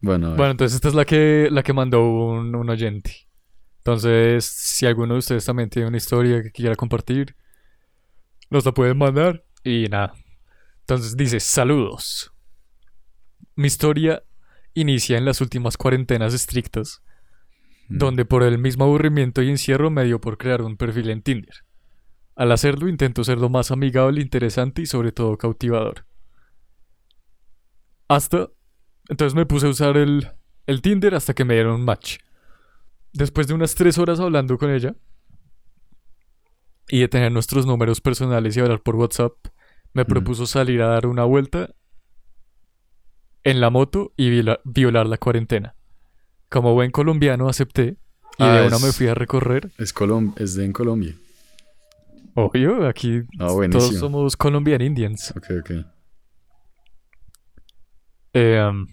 Bueno. 0.00 0.36
Bueno, 0.36 0.52
entonces 0.52 0.76
esta 0.76 0.88
es 0.88 0.94
la 0.94 1.04
que, 1.04 1.48
la 1.50 1.62
que 1.62 1.72
mandó 1.72 2.04
un, 2.04 2.54
un 2.54 2.70
oyente. 2.70 3.28
Entonces, 3.78 4.44
si 4.44 4.86
alguno 4.86 5.14
de 5.14 5.18
ustedes 5.20 5.44
también 5.44 5.70
tiene 5.70 5.88
una 5.88 5.96
historia 5.96 6.42
que 6.42 6.50
quiera 6.50 6.74
compartir, 6.76 7.36
nos 8.50 8.64
la 8.64 8.72
pueden 8.72 8.98
mandar. 8.98 9.44
Y 9.64 9.86
nada. 9.88 10.14
Entonces 10.80 11.16
dice, 11.16 11.40
saludos. 11.40 12.32
Mi 13.54 13.66
historia 13.66 14.22
inicia 14.74 15.18
en 15.18 15.24
las 15.24 15.40
últimas 15.40 15.76
cuarentenas 15.76 16.34
estrictas, 16.34 17.02
Mm. 17.88 17.98
donde 17.98 18.24
por 18.24 18.42
el 18.42 18.58
mismo 18.58 18.84
aburrimiento 18.84 19.42
y 19.42 19.50
encierro 19.50 19.90
me 19.90 20.04
dio 20.04 20.20
por 20.20 20.38
crear 20.38 20.62
un 20.62 20.76
perfil 20.76 21.10
en 21.10 21.22
Tinder. 21.22 21.64
Al 22.34 22.52
hacerlo 22.52 22.88
intento 22.88 23.24
ser 23.24 23.38
lo 23.38 23.48
más 23.48 23.70
amigable, 23.70 24.20
interesante 24.20 24.82
y 24.82 24.86
sobre 24.86 25.12
todo 25.12 25.38
cautivador. 25.38 26.04
Hasta... 28.08 28.48
Entonces 29.08 29.34
me 29.34 29.46
puse 29.46 29.66
a 29.66 29.70
usar 29.70 29.96
el, 29.96 30.28
el 30.66 30.82
Tinder 30.82 31.14
hasta 31.14 31.34
que 31.34 31.44
me 31.44 31.54
dieron 31.54 31.74
un 31.76 31.84
match. 31.84 32.18
Después 33.12 33.46
de 33.46 33.54
unas 33.54 33.74
tres 33.74 33.98
horas 33.98 34.20
hablando 34.20 34.58
con 34.58 34.70
ella 34.70 34.94
y 36.88 37.00
de 37.00 37.08
tener 37.08 37.32
nuestros 37.32 37.66
números 37.66 38.00
personales 38.00 38.56
y 38.56 38.60
hablar 38.60 38.82
por 38.82 38.96
WhatsApp, 38.96 39.32
me 39.92 40.02
Mm. 40.02 40.06
propuso 40.06 40.46
salir 40.46 40.82
a 40.82 40.88
dar 40.88 41.06
una 41.06 41.24
vuelta 41.24 41.70
en 43.44 43.60
la 43.60 43.70
moto 43.70 44.12
y 44.16 44.28
viola- 44.30 44.60
violar 44.64 45.06
la 45.06 45.18
cuarentena. 45.18 45.74
Como 46.50 46.74
buen 46.74 46.90
colombiano 46.90 47.48
acepté 47.48 47.96
y 48.38 48.42
Ah, 48.42 48.56
de 48.60 48.66
una 48.66 48.76
es- 48.76 48.82
me 48.82 48.92
fui 48.92 49.06
a 49.08 49.14
recorrer. 49.14 49.70
Es, 49.78 49.92
Colom 49.92 50.34
es 50.36 50.54
de 50.54 50.64
en 50.64 50.72
Colombia. 50.72 51.14
Obvio, 52.34 52.86
aquí 52.86 53.22
Ah, 53.38 53.48
todos 53.70 53.94
somos 53.96 54.36
Colombian 54.36 54.82
Indians. 54.82 55.32
Ok, 55.34 55.46
ok. 55.60 55.70
Eh, 58.34 58.60
um, 58.68 58.86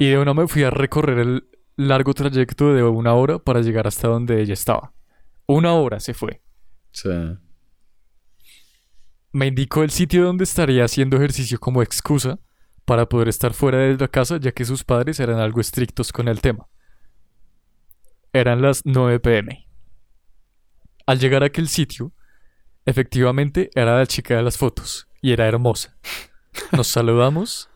y 0.00 0.08
de 0.08 0.18
una 0.18 0.32
me 0.32 0.48
fui 0.48 0.62
a 0.62 0.70
recorrer 0.70 1.18
el 1.18 1.44
largo 1.76 2.14
trayecto 2.14 2.72
de 2.72 2.82
una 2.82 3.12
hora 3.12 3.38
para 3.38 3.60
llegar 3.60 3.86
hasta 3.86 4.08
donde 4.08 4.40
ella 4.40 4.54
estaba. 4.54 4.94
Una 5.46 5.74
hora 5.74 6.00
se 6.00 6.14
fue. 6.14 6.40
Sea, 6.90 7.38
Me 9.30 9.48
indicó 9.48 9.82
el 9.82 9.90
sitio 9.90 10.24
donde 10.24 10.44
estaría 10.44 10.86
haciendo 10.86 11.18
ejercicio 11.18 11.60
como 11.60 11.82
excusa 11.82 12.38
para 12.86 13.10
poder 13.10 13.28
estar 13.28 13.52
fuera 13.52 13.76
de 13.76 13.98
la 13.98 14.08
casa 14.08 14.38
ya 14.38 14.52
que 14.52 14.64
sus 14.64 14.84
padres 14.84 15.20
eran 15.20 15.38
algo 15.38 15.60
estrictos 15.60 16.12
con 16.12 16.28
el 16.28 16.40
tema. 16.40 16.66
Eran 18.32 18.62
las 18.62 18.80
9 18.86 19.20
pm. 19.20 19.68
Al 21.04 21.18
llegar 21.18 21.42
a 21.42 21.46
aquel 21.46 21.68
sitio, 21.68 22.14
efectivamente 22.86 23.68
era 23.74 23.98
la 23.98 24.06
chica 24.06 24.34
de 24.34 24.44
las 24.44 24.56
fotos 24.56 25.08
y 25.20 25.32
era 25.32 25.46
hermosa. 25.46 25.98
Nos 26.72 26.88
saludamos, 26.88 27.68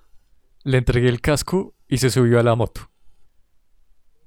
le 0.62 0.78
entregué 0.78 1.10
el 1.10 1.20
casco 1.20 1.73
y 1.88 1.98
se 1.98 2.10
subió 2.10 2.40
a 2.40 2.42
la 2.42 2.54
moto. 2.54 2.90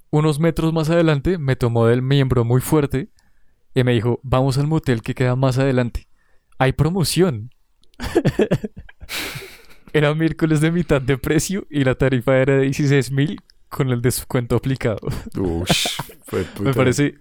Unos 0.09 0.39
metros 0.39 0.73
más 0.73 0.89
adelante 0.89 1.37
me 1.37 1.55
tomó 1.55 1.85
del 1.87 2.01
miembro 2.01 2.45
muy 2.45 2.61
fuerte 2.61 3.09
y 3.73 3.83
me 3.83 3.93
dijo, 3.93 4.19
vamos 4.23 4.57
al 4.57 4.67
motel 4.67 5.01
que 5.01 5.13
queda 5.15 5.35
más 5.35 5.57
adelante. 5.57 6.07
Hay 6.57 6.73
promoción. 6.73 7.51
era 9.93 10.13
miércoles 10.13 10.61
de 10.61 10.71
mitad 10.71 11.01
de 11.01 11.17
precio 11.17 11.65
y 11.69 11.83
la 11.83 11.95
tarifa 11.95 12.37
era 12.37 12.55
de 12.57 12.61
16 12.63 13.11
mil 13.11 13.37
con 13.69 13.89
el 13.89 14.01
descuento 14.01 14.55
aplicado. 14.55 14.99
ush, 15.37 15.87
fue 16.25 16.45
Me 16.59 16.73
puta. 16.73 16.73
parece. 16.73 17.19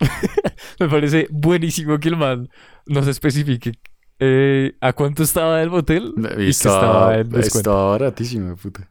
me 0.80 0.88
parece 0.88 1.28
buenísimo 1.30 1.98
que 2.00 2.08
el 2.08 2.16
man 2.16 2.48
nos 2.86 3.06
especifique 3.06 3.72
eh, 4.18 4.76
a 4.80 4.92
cuánto 4.92 5.22
estaba 5.22 5.62
el 5.62 5.70
motel 5.70 6.14
Y 6.38 6.50
y 6.50 6.54
que 6.58 6.68
estaba, 6.68 7.14
estaba 7.14 7.16
el 7.16 7.28
descuento. 7.30 7.70
estaba 7.70 7.90
baratísimo, 7.90 8.56
puta. 8.56 8.88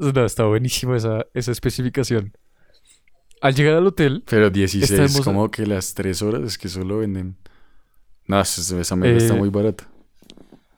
No, 0.00 0.24
está 0.24 0.44
buenísimo 0.44 0.94
esa, 0.94 1.26
esa 1.34 1.52
especificación. 1.52 2.32
Al 3.42 3.54
llegar 3.54 3.74
al 3.74 3.86
hotel, 3.86 4.22
Pero 4.28 4.50
16, 4.50 4.90
hermosa- 4.98 5.24
como 5.24 5.50
que 5.50 5.66
las 5.66 5.92
3 5.94 6.22
horas 6.22 6.42
es 6.42 6.58
que 6.58 6.68
solo 6.68 6.98
venden. 6.98 7.36
No, 8.26 8.40
esa, 8.40 8.96
mierda 8.96 9.18
está 9.18 9.34
Eh, 9.34 9.38
muy 9.38 9.48
barata. 9.50 9.88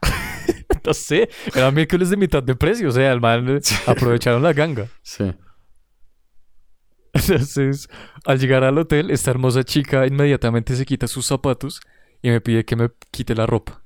no 0.85 0.95
sé, 0.95 1.29
era 1.55 1.71
miércoles 1.71 2.11
de 2.11 2.17
mitad 2.17 2.43
de 2.43 2.55
precio, 2.57 2.89
o 2.89 2.93
sea, 2.93 3.13
el 3.13 3.21
man 3.21 3.49
eh, 3.57 3.61
aprovecharon 3.87 4.43
la 4.43 4.53
ganga. 4.53 4.89
Sí. 5.03 5.25
Entonces, 7.13 7.89
al 8.25 8.39
llegar 8.39 8.65
al 8.65 8.79
hotel, 8.79 9.11
esta 9.11 9.31
hermosa 9.31 9.65
chica 9.65 10.07
inmediatamente 10.07 10.75
se 10.77 10.85
quita 10.87 11.07
sus 11.07 11.27
zapatos 11.27 11.81
y 12.23 12.31
me 12.31 12.41
pide 12.41 12.65
que 12.65 12.75
me 12.77 12.91
quite 13.11 13.35
la 13.35 13.47
ropa. 13.47 13.83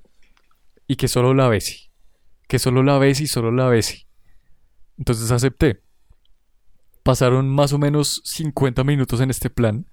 Y 0.86 0.96
que 0.96 1.08
solo 1.08 1.34
la 1.34 1.48
bese. 1.48 1.90
Que 2.46 2.58
solo 2.58 2.82
la 2.82 2.98
bese 2.98 3.24
y 3.24 3.26
solo 3.26 3.50
la 3.50 3.66
bese. 3.68 4.05
Entonces 4.98 5.30
acepté. 5.30 5.82
Pasaron 7.02 7.48
más 7.48 7.72
o 7.72 7.78
menos 7.78 8.20
50 8.24 8.82
minutos 8.84 9.20
en 9.20 9.30
este 9.30 9.50
plan. 9.50 9.86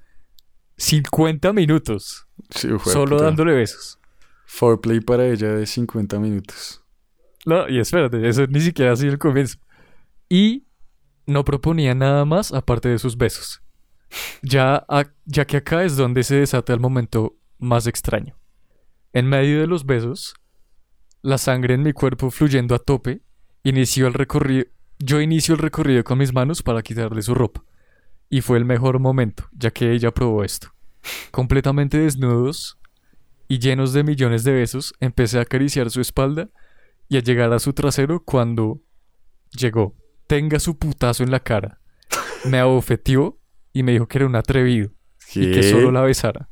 50 0.77 1.53
minutos. 1.53 2.27
sí 2.49 2.69
fue 2.79 2.93
solo 2.93 3.17
puta. 3.17 3.25
dándole 3.25 3.53
besos. 3.53 3.99
Foreplay 4.45 4.99
para 4.99 5.27
ella 5.27 5.49
de 5.53 5.65
50 5.65 6.19
minutos. 6.19 6.83
No, 7.45 7.67
y 7.67 7.79
espérate, 7.79 8.27
eso 8.27 8.45
ni 8.47 8.61
siquiera 8.61 8.93
ha 8.93 8.95
sido 8.95 9.11
el 9.11 9.19
comienzo. 9.19 9.57
Y 10.29 10.65
no 11.27 11.43
proponía 11.45 11.93
nada 11.93 12.25
más 12.25 12.51
aparte 12.53 12.89
de 12.89 12.99
sus 12.99 13.17
besos. 13.17 13.61
Ya, 14.41 14.85
a- 14.87 15.11
ya 15.25 15.45
que 15.45 15.57
acá 15.57 15.83
es 15.83 15.95
donde 15.95 16.23
se 16.23 16.35
desata 16.35 16.73
el 16.73 16.79
momento 16.79 17.35
más 17.59 17.87
extraño. 17.87 18.35
En 19.11 19.27
medio 19.27 19.59
de 19.59 19.67
los 19.67 19.85
besos, 19.85 20.35
la 21.21 21.37
sangre 21.37 21.73
en 21.75 21.83
mi 21.83 21.93
cuerpo 21.93 22.31
fluyendo 22.31 22.75
a 22.75 22.79
tope, 22.79 23.21
inició 23.63 24.07
el 24.07 24.13
recorrido. 24.13 24.65
Yo 25.05 25.19
inicio 25.19 25.55
el 25.55 25.59
recorrido 25.59 26.01
con 26.05 26.17
mis 26.17 26.33
manos 26.33 26.63
para 26.63 26.81
quitarle 26.81 27.21
su 27.21 27.35
ropa. 27.35 27.61
Y 28.29 28.39
fue 28.39 28.57
el 28.57 28.63
mejor 28.63 28.99
momento, 28.99 29.49
ya 29.51 29.69
que 29.69 29.91
ella 29.91 30.11
probó 30.11 30.45
esto. 30.45 30.73
Completamente 31.29 31.97
desnudos 31.97 32.79
y 33.49 33.59
llenos 33.59 33.91
de 33.91 34.05
millones 34.05 34.45
de 34.45 34.53
besos, 34.53 34.93
empecé 35.01 35.39
a 35.39 35.41
acariciar 35.41 35.89
su 35.89 35.99
espalda 35.99 36.47
y 37.09 37.17
a 37.17 37.19
llegar 37.19 37.51
a 37.51 37.59
su 37.59 37.73
trasero 37.73 38.23
cuando 38.23 38.79
llegó. 39.51 39.93
Tenga 40.25 40.57
su 40.59 40.77
putazo 40.77 41.23
en 41.23 41.31
la 41.31 41.41
cara. 41.41 41.81
Me 42.45 42.59
abofeteó 42.59 43.37
y 43.73 43.83
me 43.83 43.91
dijo 43.91 44.07
que 44.07 44.19
era 44.19 44.27
un 44.27 44.37
atrevido 44.37 44.91
y 45.35 45.51
que 45.51 45.59
¿Qué? 45.59 45.63
solo 45.63 45.91
la 45.91 46.03
besara. 46.03 46.47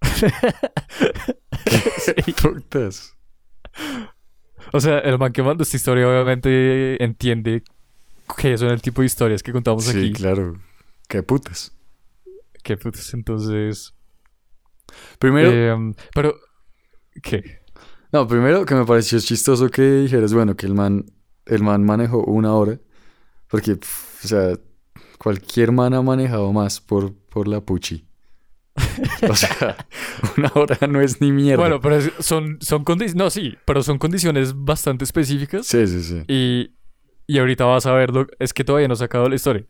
Putas. 2.42 3.16
O 4.72 4.80
sea, 4.80 4.98
el 5.00 5.18
man 5.18 5.32
que 5.32 5.42
mandó 5.42 5.62
esta 5.62 5.76
historia 5.76 6.08
obviamente 6.08 7.02
entiende 7.02 7.62
que 8.36 8.56
son 8.58 8.70
el 8.70 8.80
tipo 8.82 9.02
de 9.02 9.06
historias 9.06 9.42
que 9.42 9.52
contamos 9.52 9.84
Sí, 9.84 9.98
aquí. 9.98 10.12
claro. 10.12 10.58
Qué 11.08 11.22
putas. 11.22 11.72
Que 12.62 12.76
pues, 12.76 13.12
entonces... 13.14 13.94
Primero, 15.18 15.50
em, 15.52 15.94
pero... 16.14 16.36
¿Qué? 17.22 17.60
no, 18.12 18.26
primero 18.26 18.64
que 18.64 18.74
me 18.74 18.84
pareció 18.84 19.18
chistoso 19.20 19.68
que 19.70 19.82
dijeras, 19.82 20.32
bueno, 20.32 20.56
que 20.56 20.66
el 20.66 20.74
man, 20.74 21.04
el 21.46 21.62
man 21.62 21.84
manejó 21.84 22.24
una 22.24 22.54
hora. 22.54 22.78
Porque, 23.48 23.72
o 23.72 24.26
sea, 24.26 24.58
cualquier 25.18 25.72
man 25.72 25.94
ha 25.94 26.02
manejado 26.02 26.52
más 26.52 26.80
por, 26.80 27.12
por 27.14 27.46
la 27.48 27.60
puchi. 27.60 28.06
O 29.28 29.34
sea, 29.34 29.76
una 30.36 30.50
hora 30.54 30.78
no 30.88 31.00
es 31.00 31.20
ni 31.20 31.32
mierda. 31.32 31.60
Bueno, 31.60 31.80
pero 31.80 31.96
es- 31.96 32.12
son, 32.20 32.58
son 32.60 32.84
condiciones... 32.84 33.16
No, 33.16 33.30
sí, 33.30 33.56
pero 33.64 33.82
son 33.82 33.98
condiciones 33.98 34.52
bastante 34.54 35.04
específicas. 35.04 35.66
sí, 35.66 35.86
sí, 35.86 36.02
sí. 36.02 36.22
Y, 36.28 36.74
y 37.26 37.38
ahorita 37.38 37.64
vas 37.64 37.86
a 37.86 37.92
verlo. 37.92 38.26
Es 38.38 38.52
que 38.52 38.64
todavía 38.64 38.88
no 38.88 38.94
he 38.94 38.96
sacado 38.98 39.28
la 39.28 39.34
historia. 39.36 39.64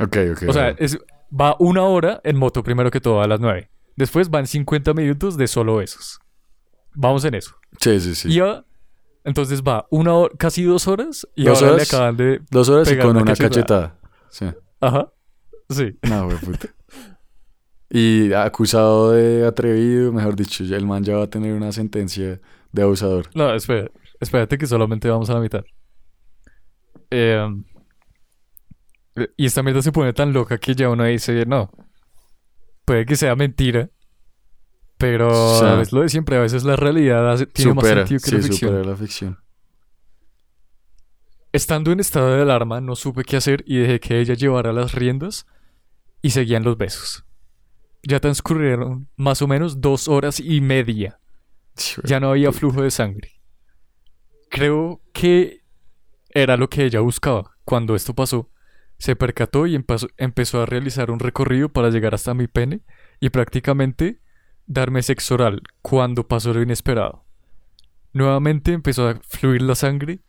Ok, 0.00 0.16
ok. 0.32 0.42
O 0.48 0.52
sea, 0.52 0.70
es, 0.78 0.98
va 1.38 1.56
una 1.58 1.82
hora 1.82 2.20
en 2.24 2.36
moto 2.36 2.62
primero 2.62 2.90
que 2.90 3.00
todo 3.00 3.20
a 3.22 3.26
las 3.26 3.40
9. 3.40 3.70
Después 3.96 4.30
van 4.30 4.46
50 4.46 4.94
minutos 4.94 5.36
de 5.36 5.46
solo 5.46 5.80
esos. 5.82 6.18
Vamos 6.94 7.24
en 7.24 7.34
eso. 7.34 7.54
sí, 7.80 7.98
sí, 8.00 8.14
sí. 8.14 8.28
Y 8.28 8.34
ya, 8.36 8.64
entonces 9.24 9.62
va 9.62 9.86
una 9.90 10.14
hora, 10.14 10.34
casi 10.38 10.62
dos 10.64 10.86
horas 10.88 11.26
y 11.34 11.44
Dos 11.44 11.58
ahora 11.58 11.68
le 11.68 11.74
horas. 11.76 11.92
acaban 11.94 12.16
de... 12.16 12.40
Dos 12.50 12.68
horas 12.68 12.90
y 12.90 12.96
con 12.98 13.10
una 13.10 13.22
una 13.22 13.32
cachetada. 13.34 13.50
cachetada. 13.50 13.98
Sí. 14.30 14.46
Ajá. 14.80 15.12
Sí. 15.70 15.96
No, 16.02 16.26
güey, 16.26 16.38
puta. 16.38 16.68
Y 17.94 18.32
acusado 18.32 19.12
de 19.12 19.46
atrevido, 19.46 20.12
mejor 20.14 20.34
dicho, 20.34 20.64
el 20.64 20.86
man 20.86 21.04
ya 21.04 21.16
va 21.18 21.24
a 21.24 21.30
tener 21.30 21.52
una 21.52 21.72
sentencia 21.72 22.40
de 22.72 22.82
abusador. 22.82 23.28
No, 23.34 23.54
espera, 23.54 23.90
espérate 24.18 24.56
que 24.56 24.66
solamente 24.66 25.10
vamos 25.10 25.28
a 25.28 25.34
la 25.34 25.40
mitad. 25.40 25.62
Em, 27.10 27.64
y 29.36 29.44
esta 29.44 29.62
mierda 29.62 29.82
se 29.82 29.92
pone 29.92 30.14
tan 30.14 30.32
loca 30.32 30.56
que 30.56 30.74
ya 30.74 30.88
uno 30.88 31.04
dice, 31.04 31.44
no, 31.44 31.70
puede 32.86 33.04
que 33.04 33.14
sea 33.16 33.36
mentira, 33.36 33.90
pero 34.96 35.28
O 35.28 35.58
sea, 35.58 35.82
es 35.82 35.92
lo 35.92 36.00
de 36.00 36.08
siempre, 36.08 36.36
a 36.36 36.40
veces 36.40 36.64
la 36.64 36.76
realidad 36.76 37.30
hace- 37.30 37.44
tiene 37.44 37.74
más 37.74 37.84
sentido 37.86 38.20
que 38.20 38.30
sí, 38.30 38.36
la 38.36 38.42
ficción. 38.42 38.86
la 38.88 38.96
ficción. 38.96 39.38
Estando 41.52 41.92
en 41.92 42.00
estado 42.00 42.34
de 42.34 42.40
alarma, 42.40 42.80
no 42.80 42.96
supe 42.96 43.24
qué 43.24 43.36
hacer 43.36 43.62
y 43.66 43.76
dejé 43.76 44.00
que 44.00 44.18
ella 44.18 44.32
llevara 44.32 44.72
las 44.72 44.94
riendas 44.94 45.44
y 46.22 46.30
seguían 46.30 46.62
los 46.62 46.78
besos. 46.78 47.26
Ya 48.02 48.20
transcurrieron 48.20 49.08
más 49.16 49.42
o 49.42 49.48
menos 49.48 49.80
dos 49.80 50.08
horas 50.08 50.40
y 50.40 50.60
media. 50.60 51.18
Ya 52.04 52.20
no 52.20 52.30
había 52.30 52.52
flujo 52.52 52.82
de 52.82 52.90
sangre. 52.90 53.40
Creo 54.50 55.00
que 55.12 55.62
era 56.30 56.56
lo 56.56 56.68
que 56.68 56.84
ella 56.84 57.00
buscaba. 57.00 57.56
Cuando 57.64 57.94
esto 57.94 58.14
pasó, 58.14 58.50
se 58.98 59.16
percató 59.16 59.66
y 59.66 59.74
empezó, 59.74 60.62
a 60.62 60.66
realizar 60.66 61.10
un 61.10 61.18
recorrido 61.18 61.68
para 61.70 61.90
llegar 61.90 62.14
hasta 62.14 62.34
mi 62.34 62.46
pene 62.46 62.82
y 63.20 63.30
prácticamente 63.30 64.20
darme 64.66 65.02
sexo 65.02 65.34
oral 65.34 65.62
cuando 65.80 66.28
pasó 66.28 66.52
lo 66.52 66.62
inesperado. 66.62 67.24
Nuevamente 68.12 68.72
empezó 68.72 69.08
a 69.08 69.18
fluir 69.26 69.62
la 69.62 69.74
sangre 69.74 70.20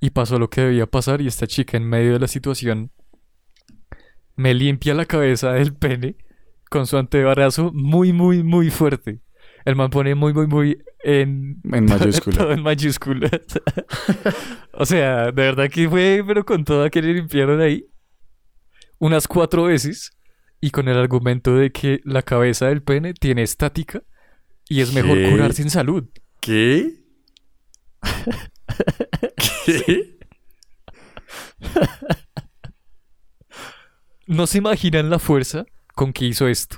y 0.00 0.10
pasó 0.10 0.38
lo 0.38 0.50
que 0.50 0.62
debía 0.62 0.86
pasar 0.86 1.20
y 1.20 1.26
esta 1.26 1.46
chica 1.46 1.76
en 1.76 1.88
medio 1.88 2.14
de 2.14 2.18
la 2.18 2.28
situación 2.28 2.90
me 4.34 4.54
limpia 4.54 4.94
la 4.94 5.06
cabeza 5.06 5.52
del 5.52 5.74
pene 5.74 6.16
con 6.70 6.86
su 6.86 6.96
antebrazo 6.96 7.72
muy, 7.72 8.12
muy, 8.12 8.42
muy 8.42 8.70
fuerte. 8.70 9.20
El 9.64 9.74
man 9.74 9.90
pone 9.90 10.14
muy, 10.14 10.32
muy, 10.32 10.46
muy 10.46 10.78
en... 11.02 11.60
En 11.72 11.84
mayúscula. 11.88 12.36
Todo 12.36 12.52
en 12.52 12.62
mayúsculas. 12.62 13.40
o 14.72 14.86
sea, 14.86 15.26
de 15.26 15.32
verdad 15.32 15.68
que 15.68 15.88
fue, 15.88 16.22
pero 16.26 16.44
con 16.44 16.64
toda 16.64 16.88
que 16.88 17.02
le 17.02 17.14
limpiaron 17.14 17.60
ahí. 17.60 17.86
Unas 18.98 19.26
cuatro 19.26 19.64
veces. 19.64 20.12
Y 20.60 20.70
con 20.70 20.88
el 20.88 20.96
argumento 20.96 21.54
de 21.54 21.70
que 21.70 22.00
la 22.04 22.22
cabeza 22.22 22.68
del 22.68 22.82
pene 22.82 23.12
tiene 23.12 23.42
estática. 23.42 24.02
Y 24.68 24.80
es 24.80 24.92
mejor 24.94 25.18
curar 25.30 25.52
sin 25.52 25.70
salud. 25.70 26.04
¿Qué? 26.40 27.04
¿Qué? 29.64 30.18
No 34.26 34.46
se 34.46 34.58
imaginan 34.58 35.10
la 35.10 35.18
fuerza 35.18 35.66
con 35.96 36.12
que 36.12 36.26
hizo 36.26 36.46
esto. 36.46 36.76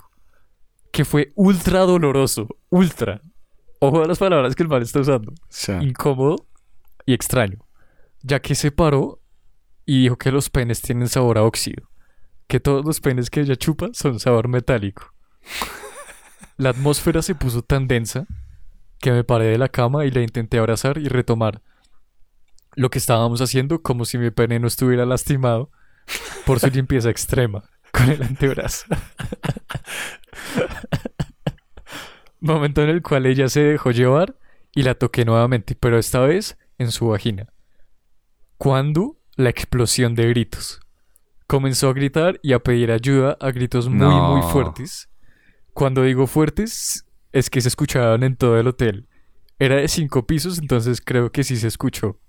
Que 0.92 1.04
fue 1.04 1.32
ultra 1.34 1.80
doloroso. 1.80 2.46
Ultra. 2.70 3.20
Ojo 3.80 4.02
a 4.02 4.06
las 4.06 4.18
palabras 4.18 4.54
que 4.54 4.62
el 4.62 4.68
man 4.68 4.80
está 4.80 5.00
usando. 5.00 5.34
Incómodo 5.82 6.46
y 7.04 7.12
extraño. 7.12 7.58
Ya 8.22 8.40
que 8.40 8.54
se 8.54 8.70
paró 8.70 9.20
y 9.84 10.02
dijo 10.02 10.16
que 10.16 10.30
los 10.30 10.48
penes 10.48 10.80
tienen 10.80 11.08
sabor 11.08 11.36
a 11.36 11.42
óxido. 11.42 11.90
Que 12.46 12.60
todos 12.60 12.84
los 12.84 13.00
penes 13.00 13.28
que 13.28 13.40
ella 13.40 13.56
chupa 13.56 13.88
son 13.92 14.20
sabor 14.20 14.46
metálico. 14.46 15.12
La 16.56 16.70
atmósfera 16.70 17.20
se 17.20 17.34
puso 17.34 17.62
tan 17.62 17.88
densa 17.88 18.26
que 19.00 19.10
me 19.10 19.24
paré 19.24 19.46
de 19.46 19.58
la 19.58 19.68
cama 19.68 20.06
y 20.06 20.10
la 20.10 20.22
intenté 20.22 20.58
abrazar 20.58 20.98
y 20.98 21.08
retomar 21.08 21.62
lo 22.74 22.90
que 22.90 22.98
estábamos 22.98 23.40
haciendo 23.40 23.80
como 23.80 24.04
si 24.04 24.18
mi 24.18 24.30
pene 24.32 24.58
no 24.58 24.66
estuviera 24.66 25.06
lastimado 25.06 25.70
por 26.46 26.58
su 26.58 26.66
limpieza 26.72 27.10
extrema 27.10 27.62
con 27.92 28.10
el 28.10 28.22
antebrazo. 28.22 28.86
Momento 32.40 32.82
en 32.82 32.90
el 32.90 33.02
cual 33.02 33.26
ella 33.26 33.48
se 33.48 33.60
dejó 33.60 33.90
llevar 33.90 34.38
y 34.74 34.82
la 34.82 34.94
toqué 34.94 35.24
nuevamente, 35.24 35.74
pero 35.74 35.98
esta 35.98 36.20
vez 36.20 36.56
en 36.78 36.92
su 36.92 37.08
vagina. 37.08 37.52
Cuando 38.56 39.18
la 39.38 39.50
explosión 39.50 40.16
de 40.16 40.28
gritos. 40.28 40.80
Comenzó 41.46 41.88
a 41.88 41.92
gritar 41.92 42.40
y 42.42 42.52
a 42.52 42.58
pedir 42.58 42.90
ayuda 42.90 43.38
a 43.40 43.52
gritos 43.52 43.88
muy, 43.88 44.14
muy 44.14 44.42
fuertes. 44.50 45.08
Cuando 45.72 46.02
digo 46.02 46.26
fuertes, 46.26 47.06
es 47.32 47.48
que 47.48 47.60
se 47.60 47.68
escuchaban 47.68 48.24
en 48.24 48.36
todo 48.36 48.58
el 48.58 48.66
hotel. 48.66 49.08
Era 49.60 49.76
de 49.76 49.86
cinco 49.86 50.26
pisos, 50.26 50.58
entonces 50.58 51.00
creo 51.00 51.30
que 51.30 51.44
sí 51.44 51.56
se 51.56 51.68
escuchó. 51.68 52.20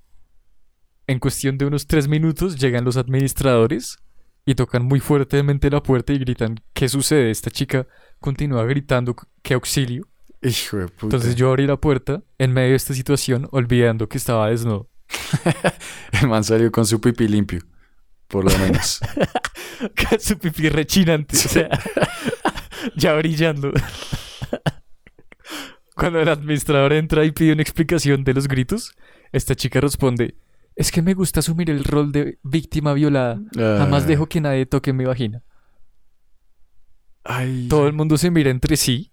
En 1.07 1.17
cuestión 1.17 1.57
de 1.57 1.65
unos 1.65 1.87
tres 1.87 2.07
minutos 2.07 2.57
llegan 2.59 2.85
los 2.85 2.95
administradores 2.95 3.97
y 4.45 4.55
tocan 4.55 4.85
muy 4.85 4.99
fuertemente 4.99 5.69
la 5.69 5.83
puerta 5.83 6.13
y 6.13 6.19
gritan 6.19 6.59
¿Qué 6.73 6.89
sucede? 6.89 7.31
Esta 7.31 7.51
chica 7.51 7.87
continúa 8.19 8.63
gritando 8.65 9.15
que 9.41 9.53
auxilio. 9.53 10.07
hijo 10.41 10.77
de 10.77 10.87
puta. 10.87 11.05
Entonces 11.05 11.35
yo 11.35 11.49
abrí 11.49 11.67
la 11.67 11.77
puerta 11.77 12.23
en 12.37 12.53
medio 12.53 12.71
de 12.71 12.75
esta 12.75 12.93
situación 12.93 13.47
olvidando 13.51 14.07
que 14.07 14.17
estaba 14.17 14.49
desnudo. 14.49 14.89
El 16.21 16.27
man 16.27 16.43
salió 16.43 16.71
con 16.71 16.85
su 16.85 16.99
pipí 16.99 17.27
limpio. 17.27 17.61
Por 18.27 18.45
lo 18.45 18.57
menos. 18.59 18.99
Con 19.79 20.19
su 20.19 20.37
pipí 20.37 20.69
rechinante, 20.69 21.35
o 21.35 21.39
sea, 21.39 21.69
ya 22.95 23.13
brillando. 23.13 23.71
Cuando 25.95 26.21
el 26.21 26.29
administrador 26.29 26.93
entra 26.93 27.25
y 27.25 27.31
pide 27.31 27.53
una 27.53 27.61
explicación 27.61 28.23
de 28.23 28.33
los 28.33 28.47
gritos, 28.47 28.95
esta 29.31 29.55
chica 29.55 29.81
responde, 29.81 30.35
es 30.75 30.91
que 30.91 31.01
me 31.01 31.13
gusta 31.13 31.39
asumir 31.41 31.69
el 31.69 31.83
rol 31.83 32.11
de 32.11 32.39
víctima 32.43 32.93
violada. 32.93 33.39
Jamás 33.55 34.03
Ah. 34.03 34.07
dejo 34.07 34.27
que 34.27 34.41
nadie 34.41 34.65
toque 34.65 34.93
mi 34.93 35.05
vagina. 35.05 35.43
Ay. 37.23 37.67
Todo 37.69 37.87
el 37.87 37.93
mundo 37.93 38.17
se 38.17 38.31
mira 38.31 38.49
entre 38.49 38.77
sí, 38.77 39.11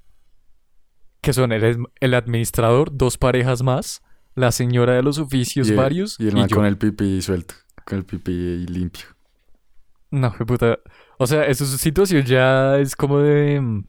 que 1.21 1.33
son 1.33 1.53
el, 1.53 1.79
el 2.01 2.15
administrador, 2.15 2.91
dos 2.97 3.19
parejas 3.19 3.63
más, 3.63 4.01
la 4.35 4.53
señora 4.53 4.95
de 4.95 5.03
los 5.03 5.19
oficios 5.19 5.67
y 5.69 5.73
el- 5.73 5.77
varios 5.77 6.17
Y 6.21 6.29
el 6.29 6.33
y 6.35 6.37
man 6.41 6.49
yo. 6.49 6.57
con 6.57 6.67
el 6.67 6.79
pipí 6.79 7.21
suelto. 7.21 7.55
Con 7.85 7.99
el 7.99 8.05
pipí 8.05 8.67
limpio. 8.67 9.07
No, 10.11 10.33
qué 10.35 10.45
puta. 10.47 10.79
O 11.19 11.27
sea, 11.27 11.45
esa 11.47 11.65
situación 11.67 12.23
ya 12.25 12.79
es 12.79 12.95
como 12.95 13.19
de. 13.19 13.61
mm, 13.61 13.85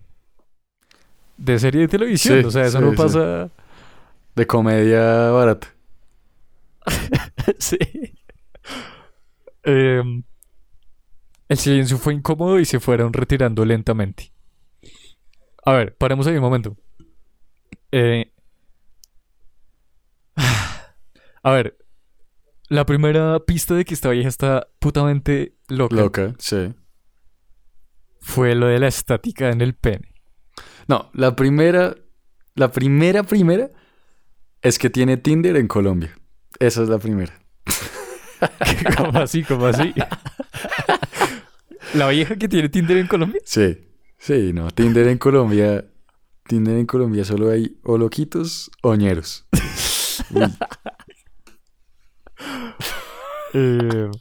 de 1.38 1.60
serie 1.60 1.82
de 1.82 1.88
televisión. 1.88 2.40
Sí, 2.42 2.46
o 2.46 2.52
sea, 2.52 2.64
eso 2.66 2.80
sí, 2.80 2.84
no 2.84 2.92
sí. 2.92 2.98
pasa. 2.98 3.50
De 4.36 4.48
comedia 4.48 5.30
barata. 5.32 5.68
sí. 7.60 7.78
Em, 9.64 10.24
el 11.50 11.58
silencio 11.58 11.98
fue 11.98 12.14
incómodo 12.14 12.60
y 12.60 12.66
se 12.66 12.80
fueron 12.80 13.14
retirando 13.14 13.66
lentamente. 13.66 14.32
A 15.66 15.74
ver, 15.74 15.96
paremos 15.98 16.28
ahí 16.28 16.36
un 16.36 16.42
momento. 16.42 16.78
Eh, 17.92 18.32
a 21.44 21.52
ver, 21.52 21.78
la 22.70 22.86
primera 22.86 23.40
pista 23.46 23.76
de 23.76 23.86
que 23.86 23.94
esta 23.94 24.10
vieja 24.10 24.30
está 24.30 24.68
putamente 24.80 25.56
loca, 25.70 25.96
Loca, 25.96 26.36
sí. 26.40 26.74
fue 28.20 28.56
lo 28.56 28.68
de 28.68 28.80
la 28.80 28.88
estática 28.88 29.50
en 29.50 29.62
el 29.62 29.74
pene. 29.74 30.14
No, 30.88 31.10
la 31.14 31.36
primera. 31.36 31.96
La 32.56 32.72
primera, 32.72 33.24
primera. 33.24 33.70
Es 34.62 34.80
que 34.80 34.90
tiene 34.90 35.18
Tinder 35.18 35.56
en 35.58 35.68
Colombia. 35.68 36.18
Esa 36.60 36.84
es 36.84 36.90
la 36.90 36.98
primera. 37.00 37.34
¿Cómo 38.98 39.20
así? 39.20 39.44
¿Cómo 39.44 39.66
así? 39.68 39.94
¿La 41.94 42.08
vieja 42.10 42.36
que 42.36 42.48
tiene 42.48 42.70
Tinder 42.70 42.98
en 42.98 43.08
Colombia? 43.08 43.42
Sí. 43.46 43.78
Sí, 44.18 44.52
no. 44.54 44.70
Tinder 44.72 45.08
en 45.08 45.18
Colombia. 45.18 45.86
Tinder 46.48 46.78
en 46.78 46.86
Colombia 46.86 47.24
solo 47.26 47.52
hay 47.52 47.78
o 47.84 47.98
loquitos 47.98 48.72
o 48.82 48.96
ñeros. 48.96 49.46
Eh, 53.54 54.12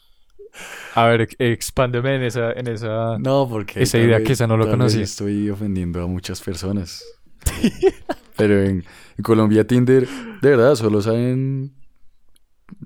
a 0.94 1.07
ver, 1.07 1.22
ex- 1.22 1.37
expándeme 1.38 2.14
en 2.16 2.22
esa, 2.22 2.53
en 2.53 2.68
esa. 2.68 3.18
No, 3.18 3.49
porque. 3.49 3.83
Esa 3.83 3.99
idea 3.99 4.18
vez- 4.18 4.27
que 4.27 4.33
esa 4.35 4.46
no 4.46 4.57
lo 4.57 4.68
conocía. 4.70 5.03
Estoy 5.03 5.51
ofendiendo 5.51 6.03
a 6.03 6.07
muchas 6.07 6.40
personas. 6.40 7.05
Pero 8.37 8.62
en, 8.62 8.85
en 9.18 9.22
Colombia 9.22 9.66
Tinder, 9.66 10.09
de 10.40 10.49
verdad, 10.51 10.75
solo 10.77 11.03
salen. 11.03 11.75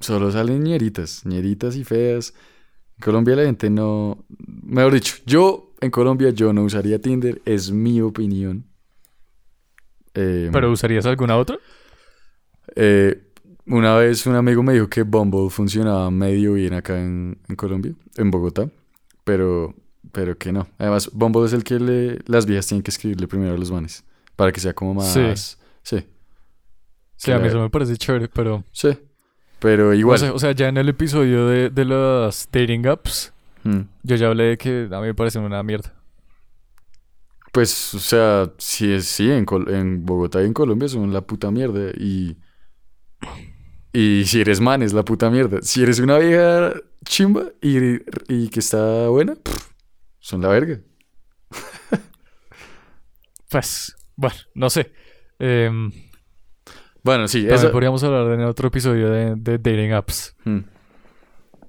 Solo 0.00 0.30
salen 0.30 0.62
ñeritas. 0.62 1.24
ñeritas 1.24 1.76
y 1.76 1.84
feas. 1.84 2.34
En 2.96 3.02
Colombia 3.02 3.36
la 3.36 3.44
gente 3.44 3.70
no. 3.70 4.24
Mejor 4.38 4.94
dicho, 4.94 5.16
yo 5.26 5.72
en 5.80 5.90
Colombia 5.90 6.30
yo 6.30 6.52
no 6.52 6.64
usaría 6.64 7.00
Tinder. 7.00 7.40
Es 7.44 7.70
mi 7.70 8.00
opinión. 8.00 8.66
Eh, 10.14 10.50
¿Pero 10.52 10.70
usarías 10.72 11.06
alguna 11.06 11.36
otra? 11.36 11.58
eh, 12.76 13.22
una 13.66 13.96
vez 13.96 14.26
un 14.26 14.34
amigo 14.34 14.62
me 14.62 14.72
dijo 14.72 14.88
que 14.88 15.02
Bumble 15.02 15.48
funcionaba 15.50 16.10
medio 16.10 16.54
bien 16.54 16.74
acá 16.74 17.00
en, 17.00 17.38
en 17.48 17.56
Colombia, 17.56 17.94
en 18.16 18.30
Bogotá, 18.30 18.68
pero, 19.22 19.74
pero 20.10 20.36
que 20.36 20.50
no. 20.52 20.66
Además, 20.78 21.10
Bumble 21.12 21.44
es 21.46 21.52
el 21.52 21.62
que 21.62 21.78
le, 21.78 22.18
las 22.26 22.46
viejas 22.46 22.66
tienen 22.66 22.82
que 22.82 22.90
escribirle 22.90 23.28
primero 23.28 23.54
a 23.54 23.58
los 23.58 23.70
manes, 23.70 24.02
para 24.34 24.50
que 24.50 24.58
sea 24.60 24.74
como 24.74 24.94
más... 24.94 25.12
Sí. 25.12 25.56
Sí, 25.82 26.04
Sí, 27.16 27.30
a 27.32 27.38
mí 27.38 27.46
eso 27.48 27.60
me 27.60 27.70
parece 27.70 27.96
chévere, 27.96 28.28
pero. 28.28 28.64
sí. 28.72 28.88
Pero 29.60 29.94
igual... 29.94 30.16
O 30.16 30.18
sea, 30.18 30.32
o 30.32 30.38
sea, 30.38 30.52
ya 30.52 30.68
en 30.68 30.76
el 30.78 30.88
episodio 30.88 31.46
de, 31.46 31.70
de 31.70 31.84
las 31.84 32.48
dating 32.50 32.86
apps, 32.86 33.32
mm, 33.64 33.80
yo 34.02 34.16
ya 34.16 34.28
hablé 34.28 34.44
de 34.44 34.58
que 34.58 34.88
a 34.90 35.00
mí 35.00 35.06
me 35.06 35.14
parecen 35.14 35.42
una 35.42 35.62
mierda. 35.62 35.94
Pues, 37.52 37.94
o 37.94 37.98
sea, 37.98 38.50
sí, 38.58 38.92
es, 38.92 39.06
sí 39.06 39.30
en, 39.30 39.44
Col- 39.44 39.68
en 39.72 40.06
Bogotá 40.06 40.40
y 40.42 40.46
en 40.46 40.54
Colombia 40.54 40.88
son 40.88 41.12
la 41.12 41.20
puta 41.20 41.50
mierda. 41.50 41.90
Y, 41.98 42.36
y 43.92 44.24
si 44.24 44.40
eres 44.40 44.60
man, 44.60 44.82
es 44.82 44.92
la 44.92 45.04
puta 45.04 45.30
mierda. 45.30 45.58
Si 45.62 45.82
eres 45.82 45.98
una 45.98 46.16
vieja 46.18 46.72
chimba 47.04 47.46
y, 47.60 47.96
y 48.32 48.48
que 48.50 48.60
está 48.60 49.08
buena, 49.08 49.34
pff, 49.34 49.68
son 50.20 50.42
la 50.42 50.48
verga. 50.48 50.80
Pues, 53.48 53.96
bueno, 54.16 54.36
no 54.54 54.70
sé. 54.70 54.92
Em, 55.38 55.90
Bueno, 57.02 57.28
sí, 57.28 57.40
también 57.40 57.56
esa- 57.56 57.72
podríamos 57.72 58.02
hablar 58.04 58.30
en 58.32 58.42
otro 58.42 58.68
episodio 58.68 59.10
de, 59.10 59.34
de 59.36 59.58
dating 59.58 59.92
apps. 59.92 60.36
Mm. 60.44 60.58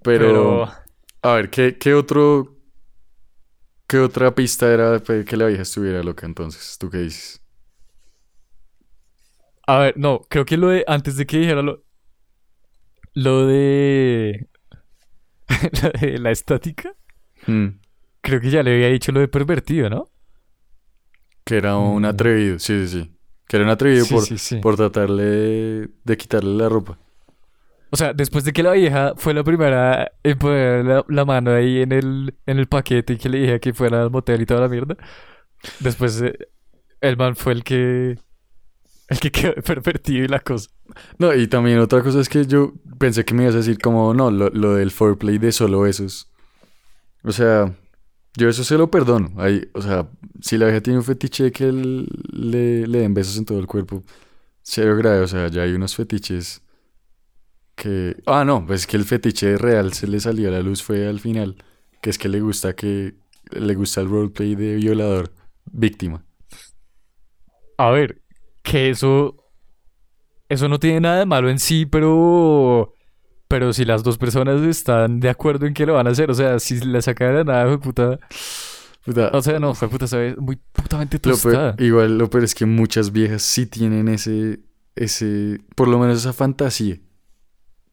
Pero, 0.04 0.64
a 1.22 1.34
ver, 1.34 1.50
¿qué, 1.50 1.78
qué 1.78 1.94
otro 1.94 2.58
¿Qué 3.88 4.00
otra 4.00 4.34
pista 4.34 4.72
era 4.74 5.02
que 5.02 5.36
la 5.38 5.48
vieja 5.48 5.64
estuviera 5.64 6.02
loca 6.02 6.26
entonces? 6.26 6.78
¿Tú 6.80 6.90
qué 6.90 7.00
dices? 7.00 7.42
A 9.68 9.78
ver, 9.80 9.98
no, 9.98 10.22
creo 10.30 10.46
que 10.46 10.58
lo 10.58 10.70
de. 10.70 10.84
Antes 10.88 11.16
de 11.18 11.26
que 11.26 11.38
dijera 11.40 11.62
lo. 11.62 11.84
Lo 13.14 13.46
de. 13.48 14.48
lo 15.84 15.90
de 16.00 16.18
la 16.20 16.32
estática. 16.32 16.94
Hmm, 17.48 17.80
Creo 18.22 18.40
que 18.42 18.50
ya 18.52 18.64
le 18.64 18.74
había 18.74 18.88
dicho 18.88 19.12
lo 19.12 19.20
de 19.20 19.28
pervertido, 19.28 19.90
¿no? 19.90 20.10
Que 21.46 21.58
era 21.58 21.78
un 21.78 22.04
Mm. 22.04 22.06
atrevido, 22.06 22.60
sí, 22.60 22.88
sí, 22.88 23.04
sí. 23.04 23.18
Que 23.52 23.58
era 23.58 23.66
un 23.66 23.72
atrevido 23.72 24.06
Sí, 24.06 24.14
por, 24.14 24.24
sí, 24.24 24.38
sí. 24.38 24.56
por 24.60 24.78
tratarle 24.78 25.90
de 26.06 26.18
quitarle 26.18 26.54
la 26.56 26.70
ropa. 26.70 26.98
O 27.90 27.98
sea, 27.98 28.14
después 28.14 28.46
de 28.46 28.54
que 28.54 28.64
la 28.64 28.72
vieja 28.72 29.12
fue 29.18 29.34
la 29.34 29.44
primera 29.44 30.10
en 30.24 30.38
poner 30.38 30.86
la, 30.86 31.06
la 31.10 31.26
mano 31.26 31.52
ahí 31.52 31.82
en 31.82 31.92
el, 31.92 32.34
en 32.46 32.60
el 32.60 32.68
paquete 32.68 33.12
y 33.12 33.18
que 33.18 33.28
le 33.28 33.40
dije 33.40 33.60
que 33.60 33.74
fuera 33.74 34.04
al 34.04 34.10
motel 34.10 34.42
y 34.42 34.46
toda 34.46 34.62
la 34.62 34.70
mierda. 34.70 34.96
Después 35.82 36.22
eh, 36.22 36.34
el 37.02 37.18
man 37.18 37.36
fue 37.36 37.52
el 37.52 37.66
que. 37.66 38.18
El 39.10 39.20
que 39.20 39.32
quedó 39.34 39.56
pervertido 39.56 40.24
y 40.24 40.28
la 40.30 40.40
cosa. 40.40 40.70
No, 41.18 41.36
y 41.36 41.46
también 41.48 41.80
otra 41.80 42.02
cosa 42.02 42.22
es 42.22 42.30
que 42.30 42.46
yo 42.46 42.72
pensé 43.00 43.26
que 43.26 43.34
me 43.34 43.44
ibas 43.44 43.56
a 43.56 43.58
decir 43.58 43.80
como, 43.80 44.14
no, 44.14 44.32
lo, 44.32 44.50
lo 44.52 44.76
del 44.76 44.92
foreplay 44.92 45.40
de 45.40 45.52
solo 45.52 45.82
besos. 45.82 46.32
O 47.22 47.34
sea, 47.34 47.76
yo 48.36 48.50
eso 48.50 48.64
se 48.64 48.78
lo 48.78 48.90
perdono. 48.90 49.32
Ahí, 49.38 49.70
o 49.74 49.82
sea, 49.82 50.10
si 50.42 50.58
la 50.58 50.66
vieja 50.66 50.82
tiene 50.82 51.00
un 51.00 51.06
fetiche 51.06 51.52
que 51.52 51.72
le, 51.72 52.88
le 52.88 53.00
den 53.00 53.14
besos 53.14 53.38
en 53.38 53.46
todo 53.46 53.60
el 53.60 53.68
cuerpo, 53.68 54.04
cero 54.62 54.96
grave. 54.98 55.22
O 55.22 55.28
sea, 55.28 55.48
ya 55.48 55.64
hay 55.64 55.74
unos 55.74 55.96
fetiches 55.96 56.62
que... 57.76 58.16
Ah, 58.26 58.44
no, 58.46 58.66
pues 58.66 58.82
es 58.82 58.88
que 58.88 58.98
el 58.98 59.06
fetiche 59.06 59.58
real 59.58 59.94
se 59.94 60.08
le 60.08 60.20
salió 60.20 60.50
a 60.50 60.52
la 60.52 60.62
luz 60.62 60.84
fue 60.84 61.08
al 61.08 61.20
final. 61.20 61.56
Que 62.02 62.10
es 62.10 62.18
que 62.18 62.30
le 62.30 62.40
gusta 62.42 62.74
que... 62.74 63.16
Le 63.52 63.76
gusta 63.76 64.02
el 64.02 64.10
roleplay 64.10 64.56
de 64.56 64.76
violador 64.76 65.34
víctima. 65.66 66.24
A 67.78 67.90
ver, 67.90 68.22
que 68.62 68.90
eso. 68.92 69.36
Eso 70.48 70.70
no 70.70 70.80
tiene 70.80 71.02
nada 71.02 71.20
de 71.20 71.26
malo 71.26 71.50
en 71.50 71.60
sí, 71.60 71.86
pero. 71.86 72.94
Pero 73.52 73.74
si 73.74 73.84
las 73.86 74.02
dos 74.02 74.18
personas 74.18 74.62
están 74.62 75.20
de 75.20 75.30
acuerdo 75.30 75.66
en 75.66 75.74
que 75.74 75.86
lo 75.86 75.94
van 75.96 76.08
a 76.08 76.12
hacer, 76.12 76.32
o 76.32 76.34
sea, 76.34 76.58
si 76.58 76.80
la 76.80 77.02
sacan 77.02 77.36
de 77.36 77.44
nada, 77.44 77.78
puta. 77.80 78.18
Puta, 79.06 79.30
O 79.34 79.42
sea, 79.42 79.60
no, 79.60 79.74
fue 79.76 79.90
puta, 79.90 80.08
sabe, 80.08 80.36
muy 80.38 80.58
putamente 80.72 81.18
Lo 81.18 81.22
peor- 81.36 81.42
tostada. 81.42 81.76
igual 81.80 82.18
lo 82.18 82.30
peor 82.30 82.44
es 82.46 82.56
que 82.56 82.66
muchas 82.66 83.12
viejas 83.12 83.42
sí 83.42 83.66
tienen 83.66 84.08
ese, 84.08 84.62
ese, 84.96 85.60
por 85.76 85.88
lo 85.88 86.00
menos 86.00 86.20
esa 86.20 86.34
fantasía 86.34 87.00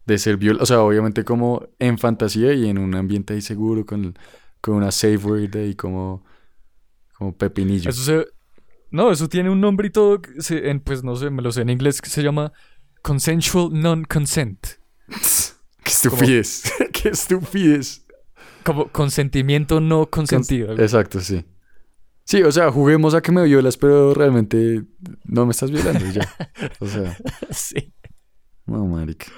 de 0.06 0.18
ser 0.18 0.36
viol, 0.36 0.58
o 0.60 0.66
sea, 0.66 0.80
obviamente 0.80 1.24
como 1.24 1.66
en 1.78 1.98
fantasía 1.98 2.52
y 2.54 2.68
en 2.68 2.78
un 2.78 2.94
ambiente 2.94 3.34
ahí 3.34 3.40
seguro 3.42 3.84
con, 3.84 4.16
con 4.60 4.74
una 4.76 4.90
safe 4.92 5.16
word 5.18 5.56
ahí 5.56 5.74
como, 5.74 6.24
como 7.16 7.36
pepinillo. 7.36 7.90
Eso 7.90 8.02
se. 8.02 8.26
No, 8.90 9.10
eso 9.10 9.28
tiene 9.28 9.50
un 9.50 9.60
nombre 9.60 9.88
y 9.88 9.90
todo. 9.90 10.20
se- 10.38 10.70
en, 10.70 10.80
pues 10.80 11.02
no 11.04 11.16
sé, 11.16 11.30
me 11.30 11.42
lo 11.42 11.50
sé 11.52 11.62
en 11.62 11.70
inglés, 11.70 12.00
que 12.00 12.10
se 12.10 12.22
llama 12.22 12.52
Consensual 13.02 13.70
Non-Consent. 13.72 14.66
Qué 15.88 15.92
estupidez, 15.92 16.72
qué 16.92 17.08
estupidez. 17.08 18.06
Como 18.62 18.88
consentimiento 18.88 19.80
no 19.80 20.10
consentido. 20.10 20.72
Exacto, 20.72 21.20
sí. 21.20 21.46
Sí, 22.24 22.42
o 22.42 22.52
sea, 22.52 22.70
juguemos 22.70 23.14
a 23.14 23.22
que 23.22 23.32
me 23.32 23.42
violas, 23.44 23.78
pero 23.78 24.12
realmente 24.12 24.84
no 25.24 25.46
me 25.46 25.52
estás 25.52 25.70
violando 25.70 26.04
ya. 26.12 26.28
O 26.78 26.86
sea, 26.86 27.16
sí. 27.50 27.94
no, 28.66 28.84
marica. 28.84 29.28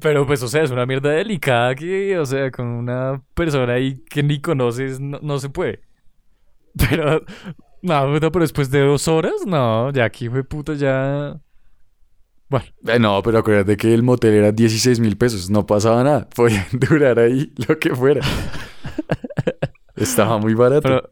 Pero 0.00 0.24
pues, 0.24 0.40
o 0.44 0.48
sea, 0.48 0.62
es 0.62 0.70
una 0.70 0.86
mierda 0.86 1.10
delicada 1.10 1.74
que, 1.74 2.16
o 2.16 2.24
sea, 2.24 2.52
con 2.52 2.66
una 2.66 3.20
persona 3.34 3.72
ahí 3.72 4.04
que 4.08 4.22
ni 4.22 4.40
conoces 4.40 5.00
no, 5.00 5.18
no 5.20 5.40
se 5.40 5.48
puede. 5.48 5.80
Pero, 6.78 7.22
no, 7.82 8.18
pero 8.20 8.30
después 8.40 8.70
de 8.70 8.80
dos 8.80 9.08
horas, 9.08 9.44
no, 9.44 9.92
ya 9.92 10.04
aquí 10.04 10.28
fue 10.28 10.42
puta, 10.42 10.72
ya. 10.74 11.38
Bueno, 12.52 12.66
Eh, 12.86 12.98
no, 13.00 13.20
pero 13.22 13.38
acuérdate 13.38 13.76
que 13.76 13.92
el 13.92 14.02
motel 14.02 14.34
era 14.34 14.52
16 14.52 15.00
mil 15.00 15.16
pesos, 15.16 15.50
no 15.50 15.66
pasaba 15.66 16.04
nada, 16.04 16.28
podían 16.36 16.66
durar 16.72 17.18
ahí 17.18 17.52
lo 17.66 17.78
que 17.78 17.94
fuera. 17.94 18.20
Estaba 19.96 20.38
muy 20.38 20.54
barato. 20.54 20.82
pero. 20.82 21.10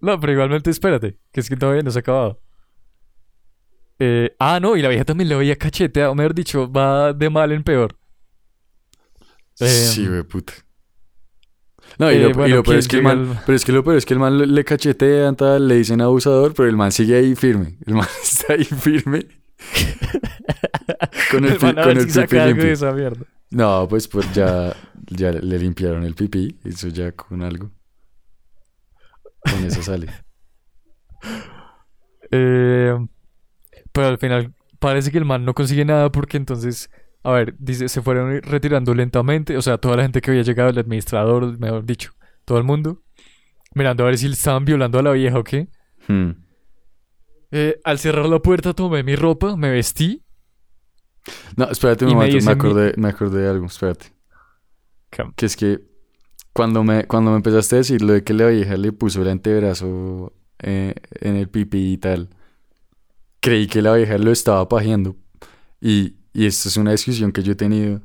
No, 0.00 0.18
pero 0.20 0.32
igualmente 0.32 0.70
espérate, 0.70 1.18
que 1.32 1.40
es 1.40 1.48
que 1.48 1.56
todavía 1.56 1.82
no 1.82 1.90
se 1.90 1.98
ha 1.98 2.00
acabado. 2.00 2.40
Eh, 3.98 4.34
ah, 4.38 4.58
no, 4.60 4.76
y 4.76 4.82
la 4.82 4.88
vieja 4.88 5.04
también 5.04 5.28
le 5.28 5.36
veía 5.36 5.56
cacheteado, 5.56 6.14
mejor 6.14 6.34
dicho, 6.34 6.70
va 6.72 7.12
de 7.12 7.28
mal 7.28 7.52
en 7.52 7.62
peor. 7.62 7.96
eh, 9.60 9.66
sí, 9.66 10.06
güey, 10.08 10.22
puta. 10.22 10.54
No, 11.98 12.10
y 12.10 12.14
eh, 12.16 12.20
lo, 12.22 12.30
y 12.30 12.32
bueno, 12.32 12.56
lo 12.56 12.62
peor 12.62 12.64
¿quién 12.64 12.78
es 12.78 12.88
que 12.88 12.96
el 12.96 13.02
man, 13.02 13.18
al- 13.30 13.42
pero 13.44 13.56
es 13.56 13.64
que 13.64 13.72
lo 13.72 13.84
peor 13.84 13.96
es 13.96 14.06
que 14.06 14.14
el 14.14 14.20
man 14.20 14.38
le, 14.38 14.46
le 14.46 14.64
cachetean, 14.64 15.36
tal, 15.36 15.68
le 15.68 15.74
dicen 15.76 16.00
abusador, 16.00 16.54
pero 16.54 16.68
el 16.68 16.76
man 16.76 16.92
sigue 16.92 17.16
ahí 17.16 17.34
firme. 17.34 17.76
El 17.86 17.94
man 17.94 18.06
está 18.22 18.54
ahí 18.54 18.64
firme. 18.64 19.26
con 21.30 21.44
el, 21.44 21.52
pi- 21.58 21.74
con 21.74 21.90
el 21.96 22.10
si 22.10 22.20
pipí 22.22 22.36
de 22.54 22.72
esa 22.72 22.92
mierda. 22.92 23.24
No, 23.50 23.86
pues, 23.88 24.06
pues 24.08 24.32
ya, 24.32 24.74
ya 25.08 25.32
le 25.32 25.58
limpiaron 25.58 26.04
el 26.04 26.14
pipí, 26.14 26.58
eso 26.64 26.88
ya 26.88 27.12
con 27.12 27.42
algo. 27.42 27.70
Con 29.40 29.64
eso 29.64 29.82
sale. 29.82 30.06
Eh, 32.32 32.94
pero 33.92 34.06
al 34.06 34.18
final 34.18 34.54
parece 34.78 35.10
que 35.10 35.18
el 35.18 35.24
man 35.24 35.44
no 35.44 35.52
consigue 35.52 35.84
nada 35.84 36.12
porque 36.12 36.36
entonces, 36.36 36.88
a 37.24 37.32
ver, 37.32 37.56
dice, 37.58 37.88
se 37.88 38.02
fueron 38.02 38.40
retirando 38.42 38.94
lentamente, 38.94 39.56
o 39.56 39.62
sea, 39.62 39.78
toda 39.78 39.96
la 39.96 40.02
gente 40.04 40.20
que 40.20 40.30
había 40.30 40.42
llegado, 40.44 40.70
el 40.70 40.78
administrador, 40.78 41.58
mejor 41.58 41.84
dicho, 41.84 42.12
todo 42.44 42.58
el 42.58 42.64
mundo, 42.64 43.02
mirando 43.74 44.04
a 44.04 44.06
ver 44.06 44.18
si 44.18 44.28
estaban 44.28 44.64
violando 44.64 45.00
a 45.00 45.02
la 45.02 45.10
vieja 45.10 45.38
o 45.38 45.44
qué. 45.44 45.68
Hmm. 46.06 46.30
Eh, 47.52 47.80
al 47.84 47.98
cerrar 47.98 48.26
la 48.26 48.38
puerta 48.40 48.74
tomé 48.74 49.02
mi 49.02 49.16
ropa, 49.16 49.56
me 49.56 49.70
vestí. 49.70 50.22
No, 51.56 51.64
espérate 51.70 52.04
un 52.04 52.12
Y 52.12 52.14
me 52.14 52.20
momento, 52.20 52.34
me, 52.34 52.40
dice 52.40 52.48
mi- 52.54 52.60
acordé, 52.60 52.94
me 52.96 53.08
acordé 53.08 53.42
de 53.42 53.48
algo, 53.48 53.66
espérate. 53.66 54.06
Cam- 55.10 55.32
Que 55.36 55.46
es 55.46 55.56
que 55.56 55.80
cuando 56.52 56.82
me, 56.84 57.04
cuando 57.06 57.30
me 57.32 57.36
empezaste 57.38 57.76
a 57.76 57.78
decir 57.78 58.02
lo 58.02 58.12
de 58.12 58.24
que 58.24 58.32
la 58.34 58.46
vieja 58.46 58.76
le 58.76 58.92
puso 58.92 59.22
el 59.22 59.28
antebrazo 59.28 60.32
eh, 60.60 60.94
en 61.20 61.36
el 61.36 61.48
pipí 61.48 61.92
y 61.92 61.98
tal, 61.98 62.30
creí 63.40 63.66
que 63.66 63.82
la 63.82 63.94
vieja 63.94 64.18
lo 64.18 64.30
estaba 64.32 64.68
pajeando. 64.68 65.16
Y, 65.80 66.16
y 66.32 66.46
esto 66.46 66.68
es 66.68 66.76
una 66.76 66.92
discusión 66.92 67.32
que 67.32 67.42
yo 67.42 67.52
he 67.52 67.56
tenido. 67.56 68.00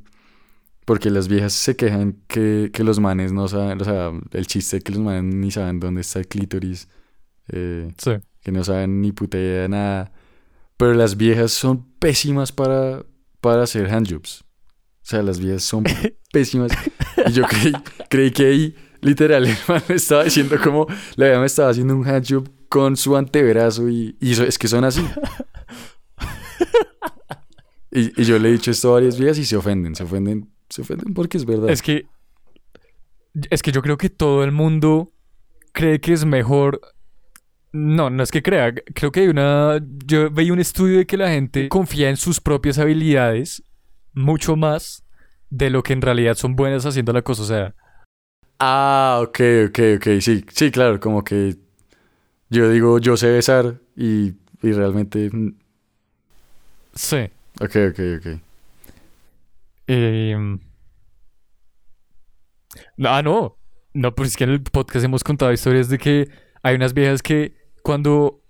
Porque 0.86 1.10
las 1.10 1.28
viejas 1.28 1.54
se 1.54 1.76
quejan 1.76 2.22
que, 2.28 2.70
que 2.72 2.84
los 2.84 3.00
manes 3.00 3.32
no 3.34 3.48
saben, 3.48 3.82
o 3.82 3.84
sea, 3.84 4.12
el 4.32 4.46
chiste 4.46 4.78
de 4.78 4.82
que 4.84 4.92
los 4.92 5.02
manes 5.02 5.24
ni 5.34 5.50
saben 5.50 5.80
dónde 5.80 6.02
está 6.02 6.20
el 6.20 6.28
clítoris, 6.28 6.88
eh, 7.48 7.92
Sí. 7.98 8.12
Que 8.46 8.52
no 8.52 8.64
saben 8.64 9.02
ni 9.02 9.12
puta 9.12 9.38
idea 9.40 9.64
de 9.64 9.70
nada. 9.70 10.12
Pero 10.78 10.94
las 10.94 11.18
viejas 11.18 11.52
son 11.52 11.84
pésimas 12.00 12.52
para, 12.52 13.04
para 13.42 13.64
hacer 13.64 13.92
handjobs. 13.92 14.42
O 14.42 14.46
sea, 15.08 15.24
las 15.24 15.40
viejas 15.40 15.64
son 15.64 15.84
pésimas. 16.32 16.72
Y 17.26 17.32
yo 17.32 17.44
creí, 17.48 17.74
creí 18.08 18.30
que 18.32 18.46
ahí, 18.46 18.76
literal, 19.02 19.48
el 19.48 19.58
man 19.68 19.82
me 19.90 19.96
estaba 19.96 20.24
diciendo 20.26 20.58
como 20.64 20.86
la 21.16 21.26
vieja 21.26 21.40
me 21.40 21.48
estaba 21.48 21.70
haciendo 21.72 21.96
un 21.96 22.08
handjob 22.08 22.48
con 22.70 22.96
su 22.98 23.18
antebrazo 23.18 23.90
y, 23.90 24.16
y 24.22 24.34
eso- 24.34 24.44
es 24.44 24.60
que 24.60 24.68
son 24.68 24.84
así. 24.84 25.04
Y, 27.92 28.22
y 28.22 28.26
yo 28.26 28.38
le 28.40 28.50
he 28.50 28.52
dicho 28.52 28.72
esto 28.72 28.92
varias 28.94 29.18
viejas 29.18 29.38
y 29.38 29.46
se 29.46 29.56
ofenden, 29.56 29.96
se 29.96 30.04
ofenden, 30.04 30.52
se 30.70 30.82
ofenden 30.82 31.14
porque 31.14 31.38
es 31.38 31.46
verdad. 31.46 31.70
Es 31.70 31.82
que, 31.82 32.06
es 33.50 33.62
que 33.64 33.72
yo 33.72 33.82
creo 33.82 33.98
que 33.98 34.10
todo 34.10 34.44
el 34.44 34.52
mundo 34.52 35.14
cree 35.72 36.00
que 36.02 36.14
es 36.14 36.26
mejor. 36.26 36.82
No, 37.76 38.10
no 38.10 38.24
es 38.24 38.32
que 38.32 38.42
crea. 38.42 38.74
Creo 38.74 39.12
que 39.12 39.20
hay 39.22 39.28
una. 39.28 39.80
Yo 40.06 40.32
veía 40.32 40.54
un 40.54 40.60
estudio 40.60 41.00
de 41.00 41.06
que 41.06 41.18
la 41.18 41.30
gente 41.30 41.68
confía 41.68 42.10
en 42.10 42.16
sus 42.16 42.40
propias 42.40 42.78
habilidades 42.80 43.64
mucho 44.14 44.56
más 44.56 45.04
de 45.50 45.70
lo 45.70 45.84
que 45.84 45.92
en 45.94 46.02
realidad 46.02 46.36
son 46.36 46.56
buenas 46.56 46.86
haciendo 46.86 47.12
la 47.12 47.22
cosa. 47.22 47.44
O 47.44 47.46
sea, 47.46 47.76
Ah, 48.60 49.20
ok, 49.22 49.40
ok, 49.68 49.80
ok, 49.98 50.08
sí, 50.22 50.46
sí, 50.48 50.72
claro, 50.72 51.00
como 51.02 51.24
que 51.26 51.58
yo 52.50 52.70
digo, 52.70 53.00
yo 53.00 53.18
sé 53.18 53.30
besar 53.30 53.82
y, 53.98 54.28
y 54.62 54.72
realmente, 54.72 55.30
sí. 56.94 57.30
ok, 57.60 57.76
ok, 57.92 58.00
ok. 58.20 58.40
Em, 59.88 60.60
ah, 63.04 63.22
no. 63.22 63.58
No, 63.94 64.14
pero 64.16 64.28
es 64.28 64.36
que 64.38 64.44
en 64.46 64.52
el 64.52 64.62
podcast 64.62 65.06
hemos 65.06 65.24
contado 65.24 65.52
historias 65.52 65.90
de 65.90 65.98
que 65.98 66.30
hay 66.64 66.76
unas 66.76 66.94
viejas 66.94 67.22
que 67.22 67.65
cuando, 67.86 68.42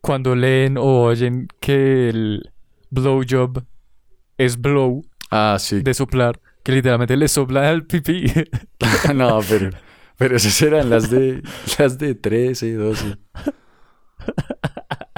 cuando 0.00 0.36
leen 0.36 0.78
o 0.78 1.02
oyen 1.02 1.48
que 1.58 2.08
el 2.08 2.52
blowjob 2.88 3.64
es 4.38 4.60
blow 4.60 5.02
Ah, 5.28 5.56
sí, 5.58 5.82
de 5.82 5.92
soplar, 5.92 6.40
que 6.62 6.70
literalmente 6.70 7.16
le 7.16 7.26
sopla 7.26 7.68
al 7.68 7.84
pipí. 7.84 8.26
no, 9.16 9.40
pero, 9.48 9.70
pero 10.16 10.36
esas 10.36 10.62
eran 10.62 10.88
las 10.88 11.10
de, 11.10 11.42
las 11.80 11.98
de 11.98 12.14
13, 12.14 12.74
12. 12.74 13.18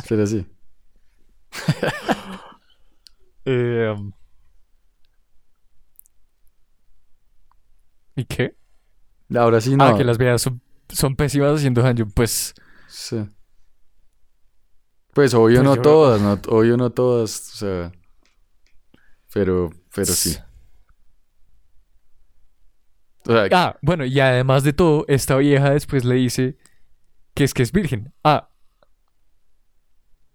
Pero 0.08 0.26
sí. 0.26 0.46
Em, 3.44 4.12
¿Y 8.14 8.24
qué? 8.24 8.56
Ahora 9.36 9.60
sí, 9.60 9.76
no. 9.76 9.84
Ah, 9.84 9.96
que 9.96 10.04
las 10.04 10.16
viejas 10.16 10.40
son 10.40 10.62
son 10.88 11.16
pésimas 11.16 11.56
haciendo 11.56 11.84
handjob. 11.84 12.12
Pues 12.14 12.54
Sí. 12.98 13.28
Pues 15.12 15.34
obvio 15.34 15.62
Pues 15.62 15.76
no 15.76 15.82
todas, 15.82 16.18
no, 16.20 16.40
obvio 16.48 16.78
no 16.78 16.88
todas, 16.90 17.52
o 17.52 17.56
sea. 17.58 17.92
Pero, 19.34 19.70
pero 19.94 20.06
sí. 20.06 20.34
O 23.26 23.32
sea, 23.32 23.48
Ah, 23.52 23.76
bueno, 23.82 24.06
y 24.06 24.18
además 24.18 24.64
de 24.64 24.72
todo, 24.72 25.04
esta 25.08 25.36
vieja 25.36 25.70
después 25.72 26.06
le 26.06 26.14
dice 26.14 26.56
que 27.34 27.44
es 27.44 27.52
que 27.52 27.62
es 27.64 27.70
virgen. 27.70 28.14
Ah. 28.24 28.48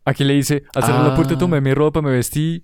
Aquí 0.06 0.24
le 0.24 0.36
dice, 0.36 0.64
al 0.76 0.84
cerrar 0.84 1.08
la 1.08 1.16
puerta 1.16 1.34
Ah. 1.34 1.40
tomé 1.40 1.62
mi 1.62 1.74
ropa, 1.74 2.04
me 2.04 2.12
vestí 2.12 2.64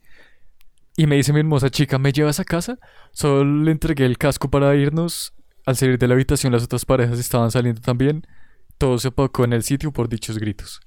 y 0.95 1.07
me 1.07 1.15
dice 1.15 1.33
mi 1.33 1.39
hermosa 1.39 1.71
chica, 1.71 1.97
¿me 1.97 2.11
llevas 2.11 2.39
a 2.39 2.43
casa? 2.45 2.77
Solo 3.13 3.63
le 3.63 3.71
entregué 3.71 4.05
el 4.05 4.19
casco 4.19 4.47
para 4.51 4.75
irnos. 4.75 5.33
Al 5.65 5.75
salir 5.75 5.97
de 5.97 6.07
la 6.07 6.13
habitación 6.13 6.53
las 6.53 6.63
otras 6.63 6.85
parejas 6.85 7.17
estaban 7.17 7.49
saliendo 7.49 7.81
también. 7.81 8.27
Todo 8.77 8.97
se 8.97 9.09
apagó 9.09 9.45
en 9.45 9.53
el 9.53 9.63
sitio 9.63 9.91
por 9.91 10.09
dichos 10.09 10.37
gritos. 10.37 10.81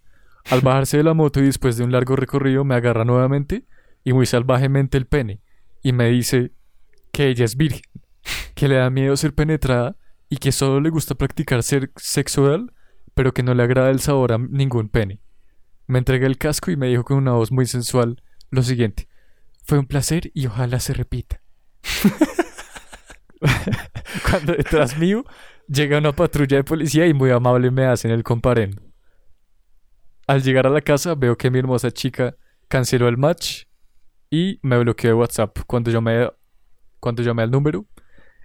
Al 0.51 0.61
bajarse 0.61 0.97
de 0.97 1.05
la 1.05 1.15
moto 1.15 1.41
y 1.41 1.45
después 1.45 1.77
de 1.77 1.85
un 1.85 1.93
largo 1.93 2.17
recorrido 2.17 2.65
me 2.65 2.75
agarra 2.75 3.05
nuevamente 3.05 3.67
y 4.05 4.13
muy 4.13 4.27
salvajemente 4.27 4.97
el 4.97 5.07
pene 5.07 5.41
y 5.83 5.93
me 5.93 6.09
dice 6.09 6.53
que 7.13 7.29
ella 7.29 7.45
es 7.45 7.57
virgen, 7.57 7.83
que 8.55 8.69
le 8.69 8.77
da 8.77 8.91
miedo 8.91 9.17
ser 9.17 9.35
penetrada 9.35 9.97
y 10.29 10.37
que 10.37 10.53
solo 10.53 10.81
le 10.81 10.91
gusta 10.91 11.15
practicar 11.15 11.63
ser 11.63 11.91
sexo 11.97 12.45
oral, 12.45 12.73
pero 13.15 13.35
que 13.35 13.43
no 13.43 13.55
le 13.55 13.63
agrada 13.63 13.91
el 13.91 14.01
sabor 14.01 14.33
a 14.33 14.39
ningún 14.39 14.89
pene. 14.89 15.21
Me 15.87 15.99
entregué 15.99 16.27
el 16.27 16.39
casco 16.39 16.71
y 16.71 16.77
me 16.77 16.87
dijo 16.87 17.05
con 17.05 17.17
una 17.17 17.33
voz 17.33 17.51
muy 17.51 17.67
sensual 17.67 18.23
lo 18.51 18.63
siguiente: 18.63 19.09
Fue 19.65 19.79
un 19.79 19.87
placer 19.87 20.31
y 20.35 20.47
ojalá 20.47 20.79
se 20.79 20.95
repita. 20.95 21.43
Cuando 24.31 24.53
detrás 24.53 24.99
mío 24.99 25.25
llega 25.73 25.99
una 25.99 26.13
patrulla 26.13 26.57
de 26.59 26.65
policía 26.65 27.07
y 27.07 27.15
muy 27.15 27.31
amable 27.31 27.71
me 27.71 27.87
hacen 27.87 28.11
el 28.11 28.23
comparendo. 28.23 28.83
Al 30.27 30.43
llegar 30.43 30.67
a 30.67 30.71
la 30.71 30.81
casa 30.81 31.15
veo 31.15 31.37
que 31.37 31.51
mi 31.51 31.59
hermosa 31.59 31.91
chica 31.91 32.37
canceló 32.69 33.09
el 33.09 33.17
match 33.17 33.65
y 34.31 34.59
me 34.63 34.79
bloqueó 34.79 35.11
de 35.11 35.15
WhatsApp. 35.15 35.59
Cuando 35.67 35.91
llamé, 35.91 36.29
cuando 37.01 37.23
llamé 37.23 37.43
al 37.43 37.51
número, 37.51 37.87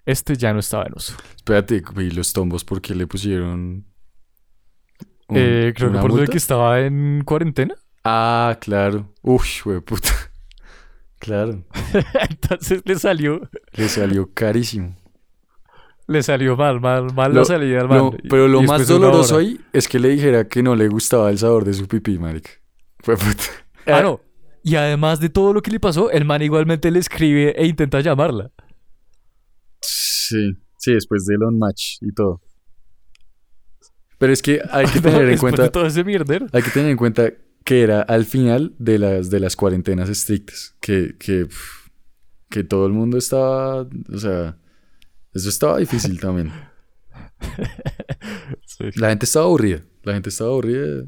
este 0.05 0.35
ya 0.35 0.51
no 0.53 0.59
estaba 0.59 0.85
en 0.85 0.93
uso. 0.95 1.15
espérate, 1.35 1.83
¿y 1.97 2.09
los 2.11 2.33
tombos 2.33 2.63
por 2.63 2.81
qué 2.81 2.95
le 2.95 3.05
pusieron? 3.07 3.85
un- 5.27 5.37
Eh, 5.37 5.73
creo 5.75 5.91
que 5.91 6.07
lo 6.07 6.15
de 6.17 6.27
que 6.27 6.37
estaba 6.37 6.79
en 6.81 7.23
cuarentena. 7.25 7.75
Ah, 8.03 8.57
claro. 8.61 9.13
Uf, 9.21 9.65
wey 9.65 9.79
puta. 9.81 10.09
Claro. 11.17 11.63
Entonces 12.29 12.83
le 12.85 12.99
salió, 12.99 13.49
Le 13.73 13.89
salió 13.89 14.31
carísimo. 14.31 14.95
Le 16.07 16.21
salió 16.23 16.55
mal, 16.55 16.79
mal, 16.81 17.13
mal 17.13 17.33
Lo- 17.33 17.39
la 17.41 17.45
salida 17.45 17.85
man. 17.87 18.11
Y- 18.23 18.27
pero 18.29 18.47
lo 18.47 18.61
más 18.61 18.81
una 18.89 18.99
doloroso 18.99 19.37
ahí 19.37 19.59
es 19.73 19.87
que 19.87 19.99
le 19.99 20.09
dijera 20.09 20.47
que 20.47 20.61
no 20.63 20.75
le 20.75 20.87
gustaba 20.87 21.29
el 21.31 21.37
sabor 21.37 21.65
de 21.65 21.73
su 21.73 21.87
pipí, 21.87 22.17
marica. 22.19 22.51
Fue 22.99 23.15
puta. 23.17 23.43
Ah, 23.87 24.01
no. 24.01 24.21
Y 24.63 24.75
además 24.75 25.19
de 25.19 25.29
todo 25.29 25.53
lo 25.53 25.61
que 25.61 25.69
le 25.71 25.79
pasó, 25.79 26.09
el 26.09 26.25
man 26.25 26.41
igualmente 26.41 26.89
le 26.89 26.99
escribe 26.99 27.53
e 27.55 27.67
intenta 27.67 27.99
llamarla. 28.01 28.51
Sí, 29.81 30.57
sí, 30.79 30.93
después 30.93 31.25
del 31.25 31.43
on 31.43 31.57
match 31.59 31.97
y 32.01 32.11
todo. 32.13 32.41
Pero 34.17 34.33
es 34.33 34.41
que 34.41 34.61
hay 34.71 34.85
que 34.87 34.99
tener 35.01 35.21
en 35.21 35.27
Después 35.31 35.39
cuenta, 35.41 35.63
de 35.63 35.69
todo 35.69 35.85
ese 35.85 36.03
mierdero. 36.03 36.47
hay 36.51 36.63
que 36.63 36.71
tener 36.71 36.89
en 36.89 36.97
cuenta 36.97 37.31
que 37.63 37.81
era 37.81 38.01
al 38.01 38.25
final 38.25 38.73
de 38.79 38.99
las 38.99 39.29
de 39.29 39.39
las 39.39 39.55
cuarentenas 39.55 40.09
estrictas, 40.09 40.75
que 40.79 41.15
que 41.19 41.47
que 42.49 42.63
todo 42.63 42.85
el 42.85 42.93
mundo 42.93 43.17
estaba, 43.17 43.81
o 44.13 44.17
sea, 44.17 44.57
eso 45.35 45.49
estaba 45.49 45.77
difícil 45.77 46.19
también. 46.19 46.51
Sí. 48.65 48.85
La 48.95 49.09
gente 49.09 49.25
estaba 49.25 49.45
aburrida, 49.45 49.81
la 50.03 50.13
gente 50.13 50.29
estaba 50.29 50.49
aburrida 50.49 51.05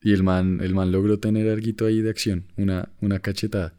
y 0.00 0.12
el 0.12 0.22
man 0.22 0.60
el 0.60 0.74
man 0.74 0.90
logró 0.90 1.18
tener 1.18 1.48
algo 1.48 1.86
ahí 1.86 2.00
de 2.00 2.10
acción, 2.10 2.46
una 2.56 2.88
una 3.00 3.18
cachetada. 3.20 3.74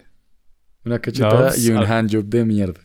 Una 0.85 0.99
cachetada 0.99 1.57
y 1.57 1.69
un 1.69 1.77
ah. 1.77 1.97
handjob 1.97 2.25
de 2.25 2.45
mierda. 2.45 2.81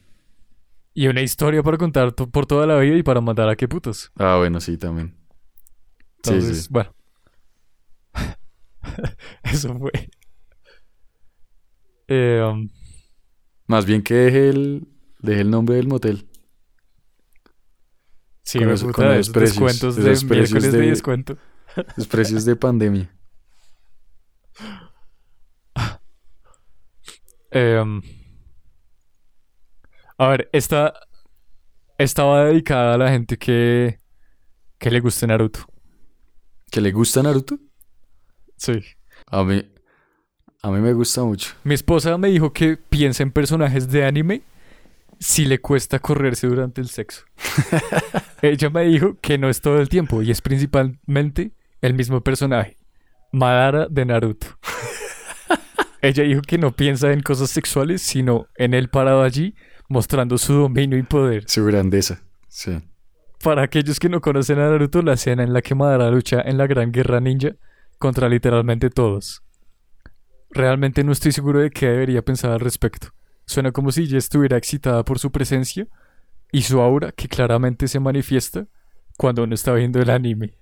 Y 0.95 1.07
una 1.07 1.23
historia 1.23 1.63
para 1.63 1.79
contar 1.79 2.15
por 2.15 2.47
toda 2.47 2.67
la 2.67 2.79
vida 2.79 2.97
y 2.97 3.03
para 3.03 3.21
mandar 3.21 3.49
a 3.49 3.57
qué 3.57 3.69
putos. 3.69 4.11
Ah, 4.17 4.37
bueno, 4.39 4.61
sí, 4.61 4.77
también. 4.77 5.15
Sí, 6.23 6.41
sí. 6.41 6.67
bueno. 6.71 6.95
Eso 9.45 9.75
fue. 9.79 9.93
Eh, 12.09 12.43
um, 12.45 12.69
Más 13.67 13.87
bien 13.87 14.03
que 14.03 14.15
deje 14.15 14.49
el 14.51 14.87
deje 15.21 15.41
el 15.41 15.51
nombre 15.51 15.77
del 15.77 15.89
motel. 15.89 16.27
Sí, 18.43 18.59
Con 18.59 18.69
puta, 18.69 18.93
con 18.93 19.05
precios, 19.07 19.33
descuentos 19.33 19.97
de 19.97 20.13
esos 20.13 20.25
precios 20.25 20.53
miércoles 20.53 20.73
de... 20.73 20.79
de- 20.81 20.91
descuento. 20.91 21.39
Los 21.97 22.07
precios 22.07 22.45
de 22.45 22.57
pandemia. 22.57 23.11
Um, 27.55 28.03
a 30.19 30.29
ver, 30.29 30.49
esta 30.53 30.95
estaba 31.99 32.47
dedicada 32.47 32.95
a 32.95 32.99
la 32.99 33.11
gente 33.11 33.37
que, 33.37 33.99
que 34.79 34.91
le 34.91 35.01
guste 35.01 35.27
Naruto. 35.27 35.61
¿Que 36.71 36.81
le 36.81 36.91
gusta 36.93 37.23
Naruto? 37.23 37.59
Sí. 38.57 38.81
A 39.31 39.45
mí, 39.45 39.65
a 40.63 40.71
mí 40.71 40.81
me 40.81 40.93
gusta 40.93 41.23
mucho. 41.23 41.55
Mi 41.65 41.75
esposa 41.75 42.17
me 42.19 42.29
dijo 42.29 42.53
que 42.53 42.77
piensa 42.77 43.23
en 43.23 43.31
personajes 43.31 43.91
de 43.91 44.05
anime 44.05 44.43
si 45.23 45.45
le 45.45 45.61
cuesta 45.61 46.01
correrse 46.01 46.49
durante 46.49 46.81
el 46.81 46.89
sexo. 46.89 47.25
Ella 48.43 48.71
me 48.71 48.83
dijo 48.85 49.19
que 49.21 49.39
no 49.39 49.49
es 49.49 49.61
todo 49.61 49.81
el 49.81 49.89
tiempo 49.89 50.21
y 50.21 50.33
es 50.33 50.43
principalmente 50.43 51.53
el 51.81 51.95
mismo 51.95 52.23
personaje, 52.23 52.77
Madara 53.31 53.87
de 53.89 54.05
Naruto. 54.05 54.49
Ella 56.03 56.25
dijo 56.25 56.43
que 56.43 56.59
no 56.59 56.73
piensa 56.73 57.13
en 57.13 57.23
cosas 57.23 57.51
sexuales, 57.51 58.03
sino 58.03 58.49
en 58.57 58.75
él 58.75 58.89
parado 58.89 59.23
allí, 59.23 59.55
mostrando 59.89 60.39
su 60.39 60.55
dominio 60.55 60.99
y 60.99 61.05
poder. 61.05 61.45
Su 61.47 61.65
grandeza. 61.65 62.21
Sí. 62.49 62.81
Para 63.45 63.63
aquellos 63.63 64.01
que 64.01 64.09
no 64.09 64.21
conocen 64.21 64.59
a 64.59 64.69
Naruto, 64.69 65.03
la 65.03 65.13
escena 65.13 65.45
en 65.45 65.53
la 65.53 65.63
que 65.63 65.77
Madara 65.77 66.11
lucha 66.11 66.43
en 66.45 66.59
la 66.59 66.67
Gran 66.67 66.91
Guerra 66.91 67.21
Ninja 67.21 67.53
contra 67.99 68.29
literalmente 68.29 68.91
todos. 68.91 69.45
Realmente 70.51 71.05
no 71.05 71.13
estoy 71.13 71.31
seguro 71.31 71.61
de 71.61 71.71
qué 71.71 71.87
debería 71.87 72.23
pensar 72.23 72.51
al 72.51 72.61
respecto. 72.61 73.13
Suena 73.53 73.71
como 73.73 73.93
si 73.93 74.03
ella 74.03 74.19
estuviera 74.19 74.57
excitada 74.57 75.05
por 75.05 75.19
su 75.19 75.31
presencia 75.31 75.87
y 76.51 76.63
su 76.63 76.81
aura 76.81 77.13
que 77.13 77.29
claramente 77.29 77.87
se 77.89 78.01
manifiesta 78.01 78.67
cuando 79.17 79.45
uno 79.45 79.55
está 79.55 79.73
viendo 79.75 80.01
el 80.01 80.11
anime. 80.11 80.55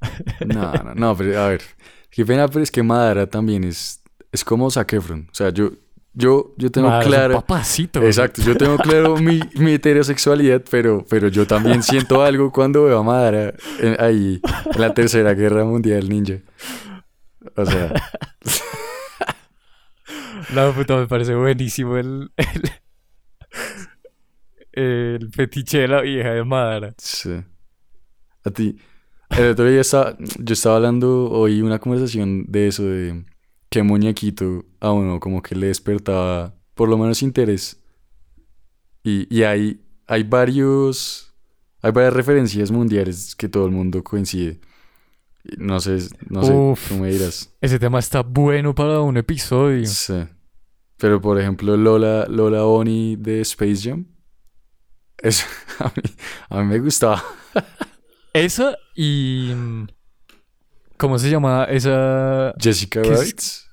No, 0.46 0.72
no, 0.72 0.94
no, 0.94 1.16
pero 1.16 1.40
a 1.40 1.48
ver. 1.48 1.62
Qué 2.10 2.24
pena, 2.24 2.46
pero 2.48 2.62
es 2.62 2.70
que 2.70 2.82
Madara 2.82 3.26
también 3.26 3.64
es, 3.64 4.02
es 4.32 4.44
como 4.44 4.70
Zac 4.70 4.92
Efron. 4.92 5.28
O 5.30 5.34
sea, 5.34 5.50
yo, 5.50 5.72
yo, 6.14 6.54
yo 6.56 6.70
tengo 6.70 6.88
Madara 6.88 7.02
es 7.02 7.06
un 7.06 7.12
claro. 7.12 7.34
papacito. 7.34 8.02
Exacto, 8.02 8.42
yo 8.42 8.56
tengo 8.56 8.76
claro 8.78 9.16
mi, 9.16 9.40
mi 9.54 9.72
heterosexualidad, 9.72 10.62
pero, 10.70 11.04
pero 11.08 11.28
yo 11.28 11.46
también 11.46 11.82
siento 11.82 12.22
algo 12.22 12.50
cuando 12.52 12.84
veo 12.84 12.98
a 12.98 13.02
Madara 13.02 13.54
en- 13.80 13.96
ahí 14.00 14.40
en 14.74 14.80
la 14.80 14.94
Tercera 14.94 15.34
Guerra 15.34 15.64
Mundial 15.64 16.08
Ninja. 16.08 16.38
O 17.56 17.66
sea, 17.66 17.92
La 20.54 20.72
puta, 20.72 20.96
me 20.96 21.06
parece 21.06 21.34
buenísimo 21.34 21.96
el, 21.96 22.30
el, 22.36 22.70
el 24.72 25.30
fetiche 25.32 25.78
de 25.78 25.88
la 25.88 26.00
vieja 26.02 26.30
de 26.30 26.44
Madara. 26.44 26.94
sí. 26.98 27.42
A 28.44 28.50
ti. 28.50 28.76
El 29.30 29.50
otro 29.50 29.66
día 29.68 29.80
estaba, 29.80 30.16
yo 30.18 30.54
estaba 30.54 30.76
hablando, 30.76 31.30
oí 31.30 31.60
una 31.60 31.78
conversación 31.78 32.46
de 32.48 32.68
eso, 32.68 32.84
de 32.84 33.24
qué 33.68 33.82
muñequito 33.82 34.64
a 34.80 34.92
uno 34.92 35.20
como 35.20 35.42
que 35.42 35.54
le 35.54 35.66
despertaba 35.66 36.54
por 36.74 36.88
lo 36.88 36.96
menos 36.96 37.22
interés. 37.22 37.82
Y, 39.02 39.26
y 39.34 39.42
hay, 39.42 39.82
hay 40.06 40.22
varios, 40.22 41.34
hay 41.82 41.92
varias 41.92 42.14
referencias 42.14 42.70
mundiales 42.70 43.34
que 43.36 43.48
todo 43.48 43.66
el 43.66 43.72
mundo 43.72 44.02
coincide. 44.02 44.60
No 45.56 45.80
sé, 45.80 45.98
no 46.28 46.42
sé, 46.42 46.52
Uf. 46.52 46.88
tú 46.88 46.96
me 46.98 47.10
dirás. 47.10 47.54
Ese 47.60 47.78
tema 47.78 47.98
está 47.98 48.22
bueno 48.22 48.74
para 48.74 49.00
un 49.00 49.16
episodio. 49.16 49.86
Sí. 49.86 50.26
Pero 50.98 51.20
por 51.20 51.40
ejemplo, 51.40 51.76
Lola, 51.76 52.26
Lola 52.28 52.62
Bonnie 52.62 53.16
de 53.16 53.40
Space 53.40 53.88
Jam. 53.88 54.06
Eso 55.22 55.46
a 55.78 55.84
mí, 55.96 56.02
a 56.50 56.60
mí 56.60 56.66
me 56.66 56.78
gustaba. 56.80 57.24
Esa 58.32 58.76
y. 58.94 59.52
¿Cómo 60.96 61.18
se 61.18 61.30
llama? 61.30 61.64
Esa. 61.64 62.52
Jessica 62.60 63.02
¿Qué 63.02 63.12
es? 63.12 63.64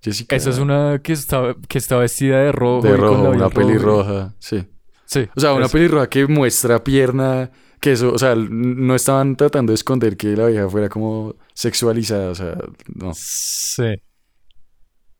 Jessica 0.00 0.34
Esa 0.34 0.50
es 0.50 0.58
una 0.58 1.00
que 1.00 1.12
está, 1.12 1.54
que 1.68 1.78
está 1.78 1.96
vestida 1.96 2.38
de 2.40 2.50
rojo. 2.52 2.82
de 2.86 2.90
con 2.92 3.00
rojo, 3.00 3.22
labios 3.24 3.36
una 3.36 3.50
pelirroja. 3.50 4.34
Sí. 4.40 4.66
Sí. 5.04 5.28
O 5.36 5.40
sea, 5.40 5.52
una 5.52 5.66
esa. 5.66 5.72
pelirroja 5.72 6.08
que 6.08 6.26
muestra 6.26 6.82
pierna. 6.82 7.50
Que 7.82 7.90
eso, 7.90 8.12
o 8.12 8.18
sea, 8.18 8.36
no 8.36 8.94
estaban 8.94 9.34
tratando 9.34 9.72
de 9.72 9.74
esconder 9.74 10.16
que 10.16 10.36
la 10.36 10.46
vieja 10.46 10.68
fuera 10.68 10.88
como 10.88 11.34
sexualizada. 11.52 12.30
O 12.30 12.34
sea, 12.36 12.56
no. 12.94 13.10
Sí. 13.12 14.00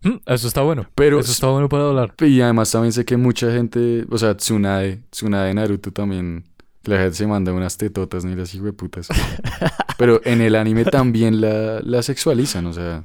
Mm, 0.03 0.19
Eso 0.27 0.47
está 0.47 0.63
bueno. 0.63 0.87
Pero 0.95 1.19
Eso 1.19 1.33
está 1.33 1.49
bueno 1.49 1.69
para 1.69 1.89
hablar. 1.89 2.15
Y 2.21 2.41
además 2.41 2.71
también 2.71 2.93
sé 2.93 3.05
que 3.05 3.17
mucha 3.17 3.51
gente, 3.51 4.07
o 4.09 4.17
sea, 4.17 4.37
Tsunade, 4.37 5.03
Tsunade 5.11 5.53
Naruto 5.55 5.91
también 5.91 6.45
La 6.85 6.99
gente 6.99 7.17
se 7.17 7.27
manda 7.27 7.53
unas 7.53 7.77
tetotas 7.77 8.25
ni 8.25 8.37
las 8.37 8.57
putas. 8.77 9.09
Pero 9.99 10.21
en 10.25 10.41
el 10.41 10.55
anime 10.55 10.85
también 10.85 11.41
la, 11.41 11.81
la 11.81 12.01
sexualizan, 12.05 12.67
o 12.67 12.73
sea. 12.73 13.05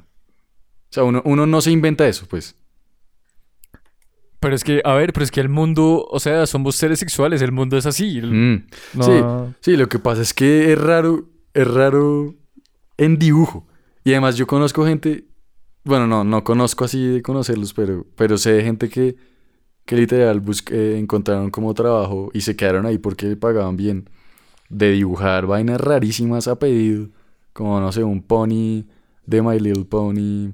O 0.90 0.92
sea, 0.92 1.02
uno, 1.02 1.20
uno 1.24 1.46
no 1.46 1.60
se 1.60 1.72
inventa 1.72 2.06
eso, 2.06 2.26
pues. 2.28 2.54
Pero 4.40 4.54
es 4.54 4.62
que, 4.62 4.80
a 4.84 4.94
ver, 4.94 5.12
pero 5.12 5.24
es 5.24 5.30
que 5.32 5.40
el 5.40 5.48
mundo, 5.48 6.06
o 6.08 6.20
sea, 6.20 6.46
somos 6.46 6.76
seres 6.76 7.00
sexuales, 7.00 7.42
el 7.42 7.50
mundo 7.52 7.76
es 7.76 7.86
así. 7.86 8.20
Mm. 8.22 8.66
no- 8.94 9.02
Sí, 9.04 9.12
sí, 9.60 9.76
lo 9.76 9.88
que 9.88 9.98
pasa 9.98 10.22
es 10.22 10.32
que 10.32 10.72
es 10.72 10.78
raro, 10.80 11.28
es 11.54 11.66
raro 11.66 12.34
en 12.96 13.18
dibujo. 13.18 13.66
Y 14.04 14.12
además 14.12 14.36
yo 14.36 14.46
conozco 14.46 14.86
gente, 14.86 15.24
bueno, 15.84 16.06
no, 16.06 16.22
no 16.24 16.44
conozco 16.44 16.84
así 16.84 17.04
de 17.04 17.22
conocerlos, 17.22 17.74
pero, 17.74 18.06
pero 18.16 18.38
sé 18.38 18.52
de 18.52 18.62
gente 18.62 18.88
que, 18.88 19.16
que 19.84 19.96
literal 19.96 20.42
busc- 20.44 20.70
eh, 20.72 20.98
encontraron 20.98 21.50
como 21.50 21.74
trabajo 21.74 22.30
y 22.32 22.42
se 22.42 22.54
quedaron 22.54 22.86
ahí 22.86 22.98
porque 22.98 23.34
pagaban 23.36 23.76
bien 23.76 24.08
de 24.68 24.92
dibujar 24.92 25.46
vainas 25.46 25.80
rarísimas 25.80 26.46
a 26.46 26.58
pedido, 26.58 27.08
como 27.52 27.80
no 27.80 27.90
sé, 27.90 28.04
un 28.04 28.22
pony 28.22 28.84
de 29.26 29.42
My 29.42 29.58
Little 29.58 29.84
Pony. 29.86 30.52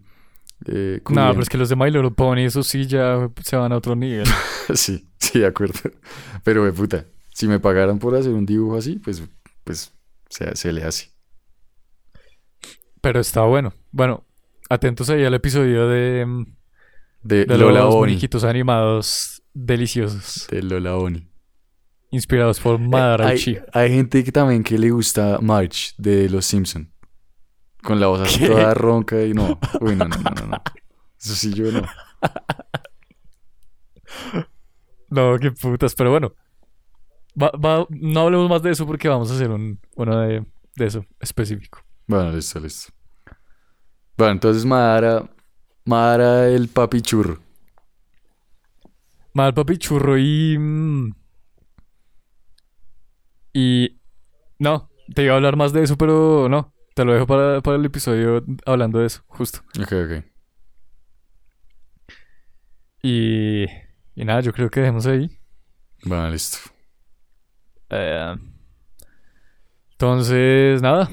Eh, 0.67 1.01
No, 1.11 1.29
pero 1.31 1.43
es 1.43 1.49
que 1.49 1.59
los 1.59 1.69
de 1.69 1.77
My 1.77 1.91
Little 1.91 2.11
Pony, 2.13 2.39
eso 2.41 2.63
sí 2.63 2.87
ya 2.87 3.31
se 3.43 3.57
van 3.57 3.73
a 3.73 3.77
otro 3.77 3.95
nivel. 3.97 4.27
Sí, 4.75 5.07
sí, 5.19 5.41
de 5.41 5.47
acuerdo. 5.47 5.79
Pero, 6.43 6.65
de 6.65 6.73
puta, 6.73 7.05
si 7.35 7.47
me 7.47 7.61
pagaran 7.61 7.99
por 7.99 8.15
hacer 8.17 8.33
un 8.33 8.47
dibujo 8.47 8.77
así, 8.77 8.99
pues, 8.99 9.23
pues 9.63 9.93
se, 10.31 10.57
se 10.57 10.73
le 10.73 10.85
hace. 10.85 11.11
Pero 13.01 13.21
está 13.21 13.43
bueno. 13.43 13.75
Bueno, 13.91 14.25
atentos 14.71 15.11
ahí 15.11 15.25
al 15.25 15.35
episodio 15.35 15.89
de, 15.89 16.27
De, 17.23 17.45
de 17.45 17.59
Lola 17.59 17.81
los 17.81 17.95
Oni. 17.95 18.19
animados 18.49 19.43
deliciosos, 19.53 20.47
De 20.51 20.63
Lola 20.63 20.97
Oni. 20.97 21.29
inspirados 22.11 22.61
por 22.61 22.79
Madara 22.79 23.29
hay, 23.29 23.37
Uchiha. 23.37 23.67
hay 23.73 23.91
gente 23.91 24.25
que 24.25 24.33
también 24.33 24.63
que 24.63 24.79
le 24.79 24.91
gusta 24.91 25.39
March 25.43 25.95
de 25.99 26.29
Los 26.31 26.47
Simpson. 26.47 26.91
Con 27.85 28.01
la 28.01 28.07
voz 28.07 28.21
así 28.23 28.39
¿Qué? 28.41 28.49
toda 28.49 28.73
ronca 28.75 29.23
y 29.23 29.35
no. 29.35 29.59
Uy, 29.81 29.95
no, 29.97 30.09
no, 30.09 30.17
no, 30.17 30.31
no, 30.31 30.47
no. 30.47 30.63
Eso 31.21 31.35
sí, 31.35 31.53
yo 31.55 31.71
no. 31.71 31.83
No, 35.11 35.39
qué 35.39 35.51
putas, 35.53 35.95
pero 35.95 36.11
bueno. 36.11 36.33
Va- 37.41 37.53
va- 37.53 37.87
no 37.91 38.21
hablemos 38.21 38.49
más 38.49 38.63
de 38.63 38.71
eso 38.71 38.87
porque 38.87 39.09
vamos 39.09 39.31
a 39.31 39.35
hacer 39.35 39.51
un, 39.51 39.81
uno 39.97 40.21
de, 40.21 40.45
de 40.77 40.87
eso 40.87 41.05
específico. 41.21 41.81
Bueno, 42.07 42.33
listo, 42.33 42.61
listo. 42.61 42.93
Bueno, 44.17 44.33
entonces 44.33 44.65
Madara. 44.65 45.29
Madara 45.85 46.49
el 46.49 46.69
papi 46.69 47.03
churro. 47.03 47.39
Mal 49.35 49.53
papi 49.55 49.77
churro 49.79 50.17
y. 50.19 50.57
mm, 50.59 51.13
Y. 53.53 54.01
No, 54.59 54.91
te 55.15 55.25
iba 55.25 55.35
a 55.35 55.37
hablar 55.37 55.57
más 55.57 55.73
de 55.73 55.83
eso, 55.83 55.97
pero 55.97 56.49
no. 56.49 56.74
Te 56.95 57.05
lo 57.05 57.13
dejo 57.13 57.27
para, 57.27 57.61
para 57.61 57.77
el 57.77 57.85
episodio 57.85 58.45
hablando 58.65 59.01
de 59.01 59.07
eso, 59.07 59.23
justo. 59.27 59.61
Ok, 59.81 59.93
ok. 59.93 60.25
Y. 63.03 63.65
Y 64.17 64.25
nada, 64.25 64.41
yo 64.41 64.53
creo 64.53 64.71
que 64.71 64.81
dejemos 64.81 65.07
ahí. 65.07 65.29
Bueno, 66.05 66.31
listo. 66.31 66.59
Eh, 67.91 68.37
entonces, 69.93 70.81
nada. 70.81 71.11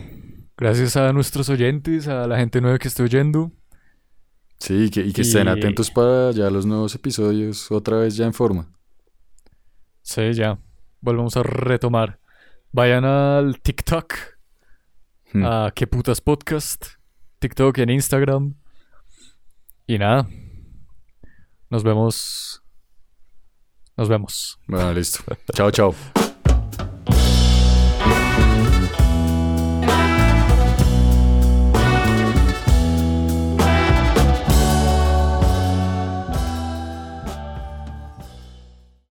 Gracias 0.56 0.96
a 0.96 1.12
nuestros 1.12 1.50
oyentes, 1.50 2.08
a 2.08 2.28
la 2.28 2.38
gente 2.38 2.62
nueva 2.62 2.78
que 2.78 2.88
esté 2.88 3.02
oyendo. 3.02 3.52
Sí, 4.60 4.86
y 4.86 4.90
que, 4.92 5.02
y 5.02 5.12
que 5.12 5.24
estén 5.24 5.48
atentos 5.48 5.90
para 5.90 6.30
ya 6.30 6.52
los 6.52 6.68
nuevos 6.68 6.94
episodios, 6.94 7.72
otra 7.72 7.98
vez 7.98 8.16
ya 8.16 8.26
en 8.26 8.34
forma. 8.34 8.72
Sí, 10.04 10.34
ya. 10.34 10.60
Volvemos 11.00 11.36
a 11.36 11.42
retomar. 11.42 12.20
Vayan 12.72 13.04
al 13.06 13.60
TikTok. 13.60 14.14
Hmm. 15.34 15.46
a 15.46 15.72
qué 15.74 15.88
putas 15.88 16.22
podcast, 16.22 16.86
TikTok 17.40 17.78
y 17.78 17.82
en 17.82 17.90
Instagram. 17.92 18.56
Y 19.88 19.98
nada. 19.98 20.28
Nos 21.70 21.84
vemos. 21.84 22.62
Nos 23.98 24.10
vemos. 24.10 24.60
Bueno, 24.68 24.94
listo. 24.94 25.24
Chao, 25.54 25.72
chao. 25.72 25.96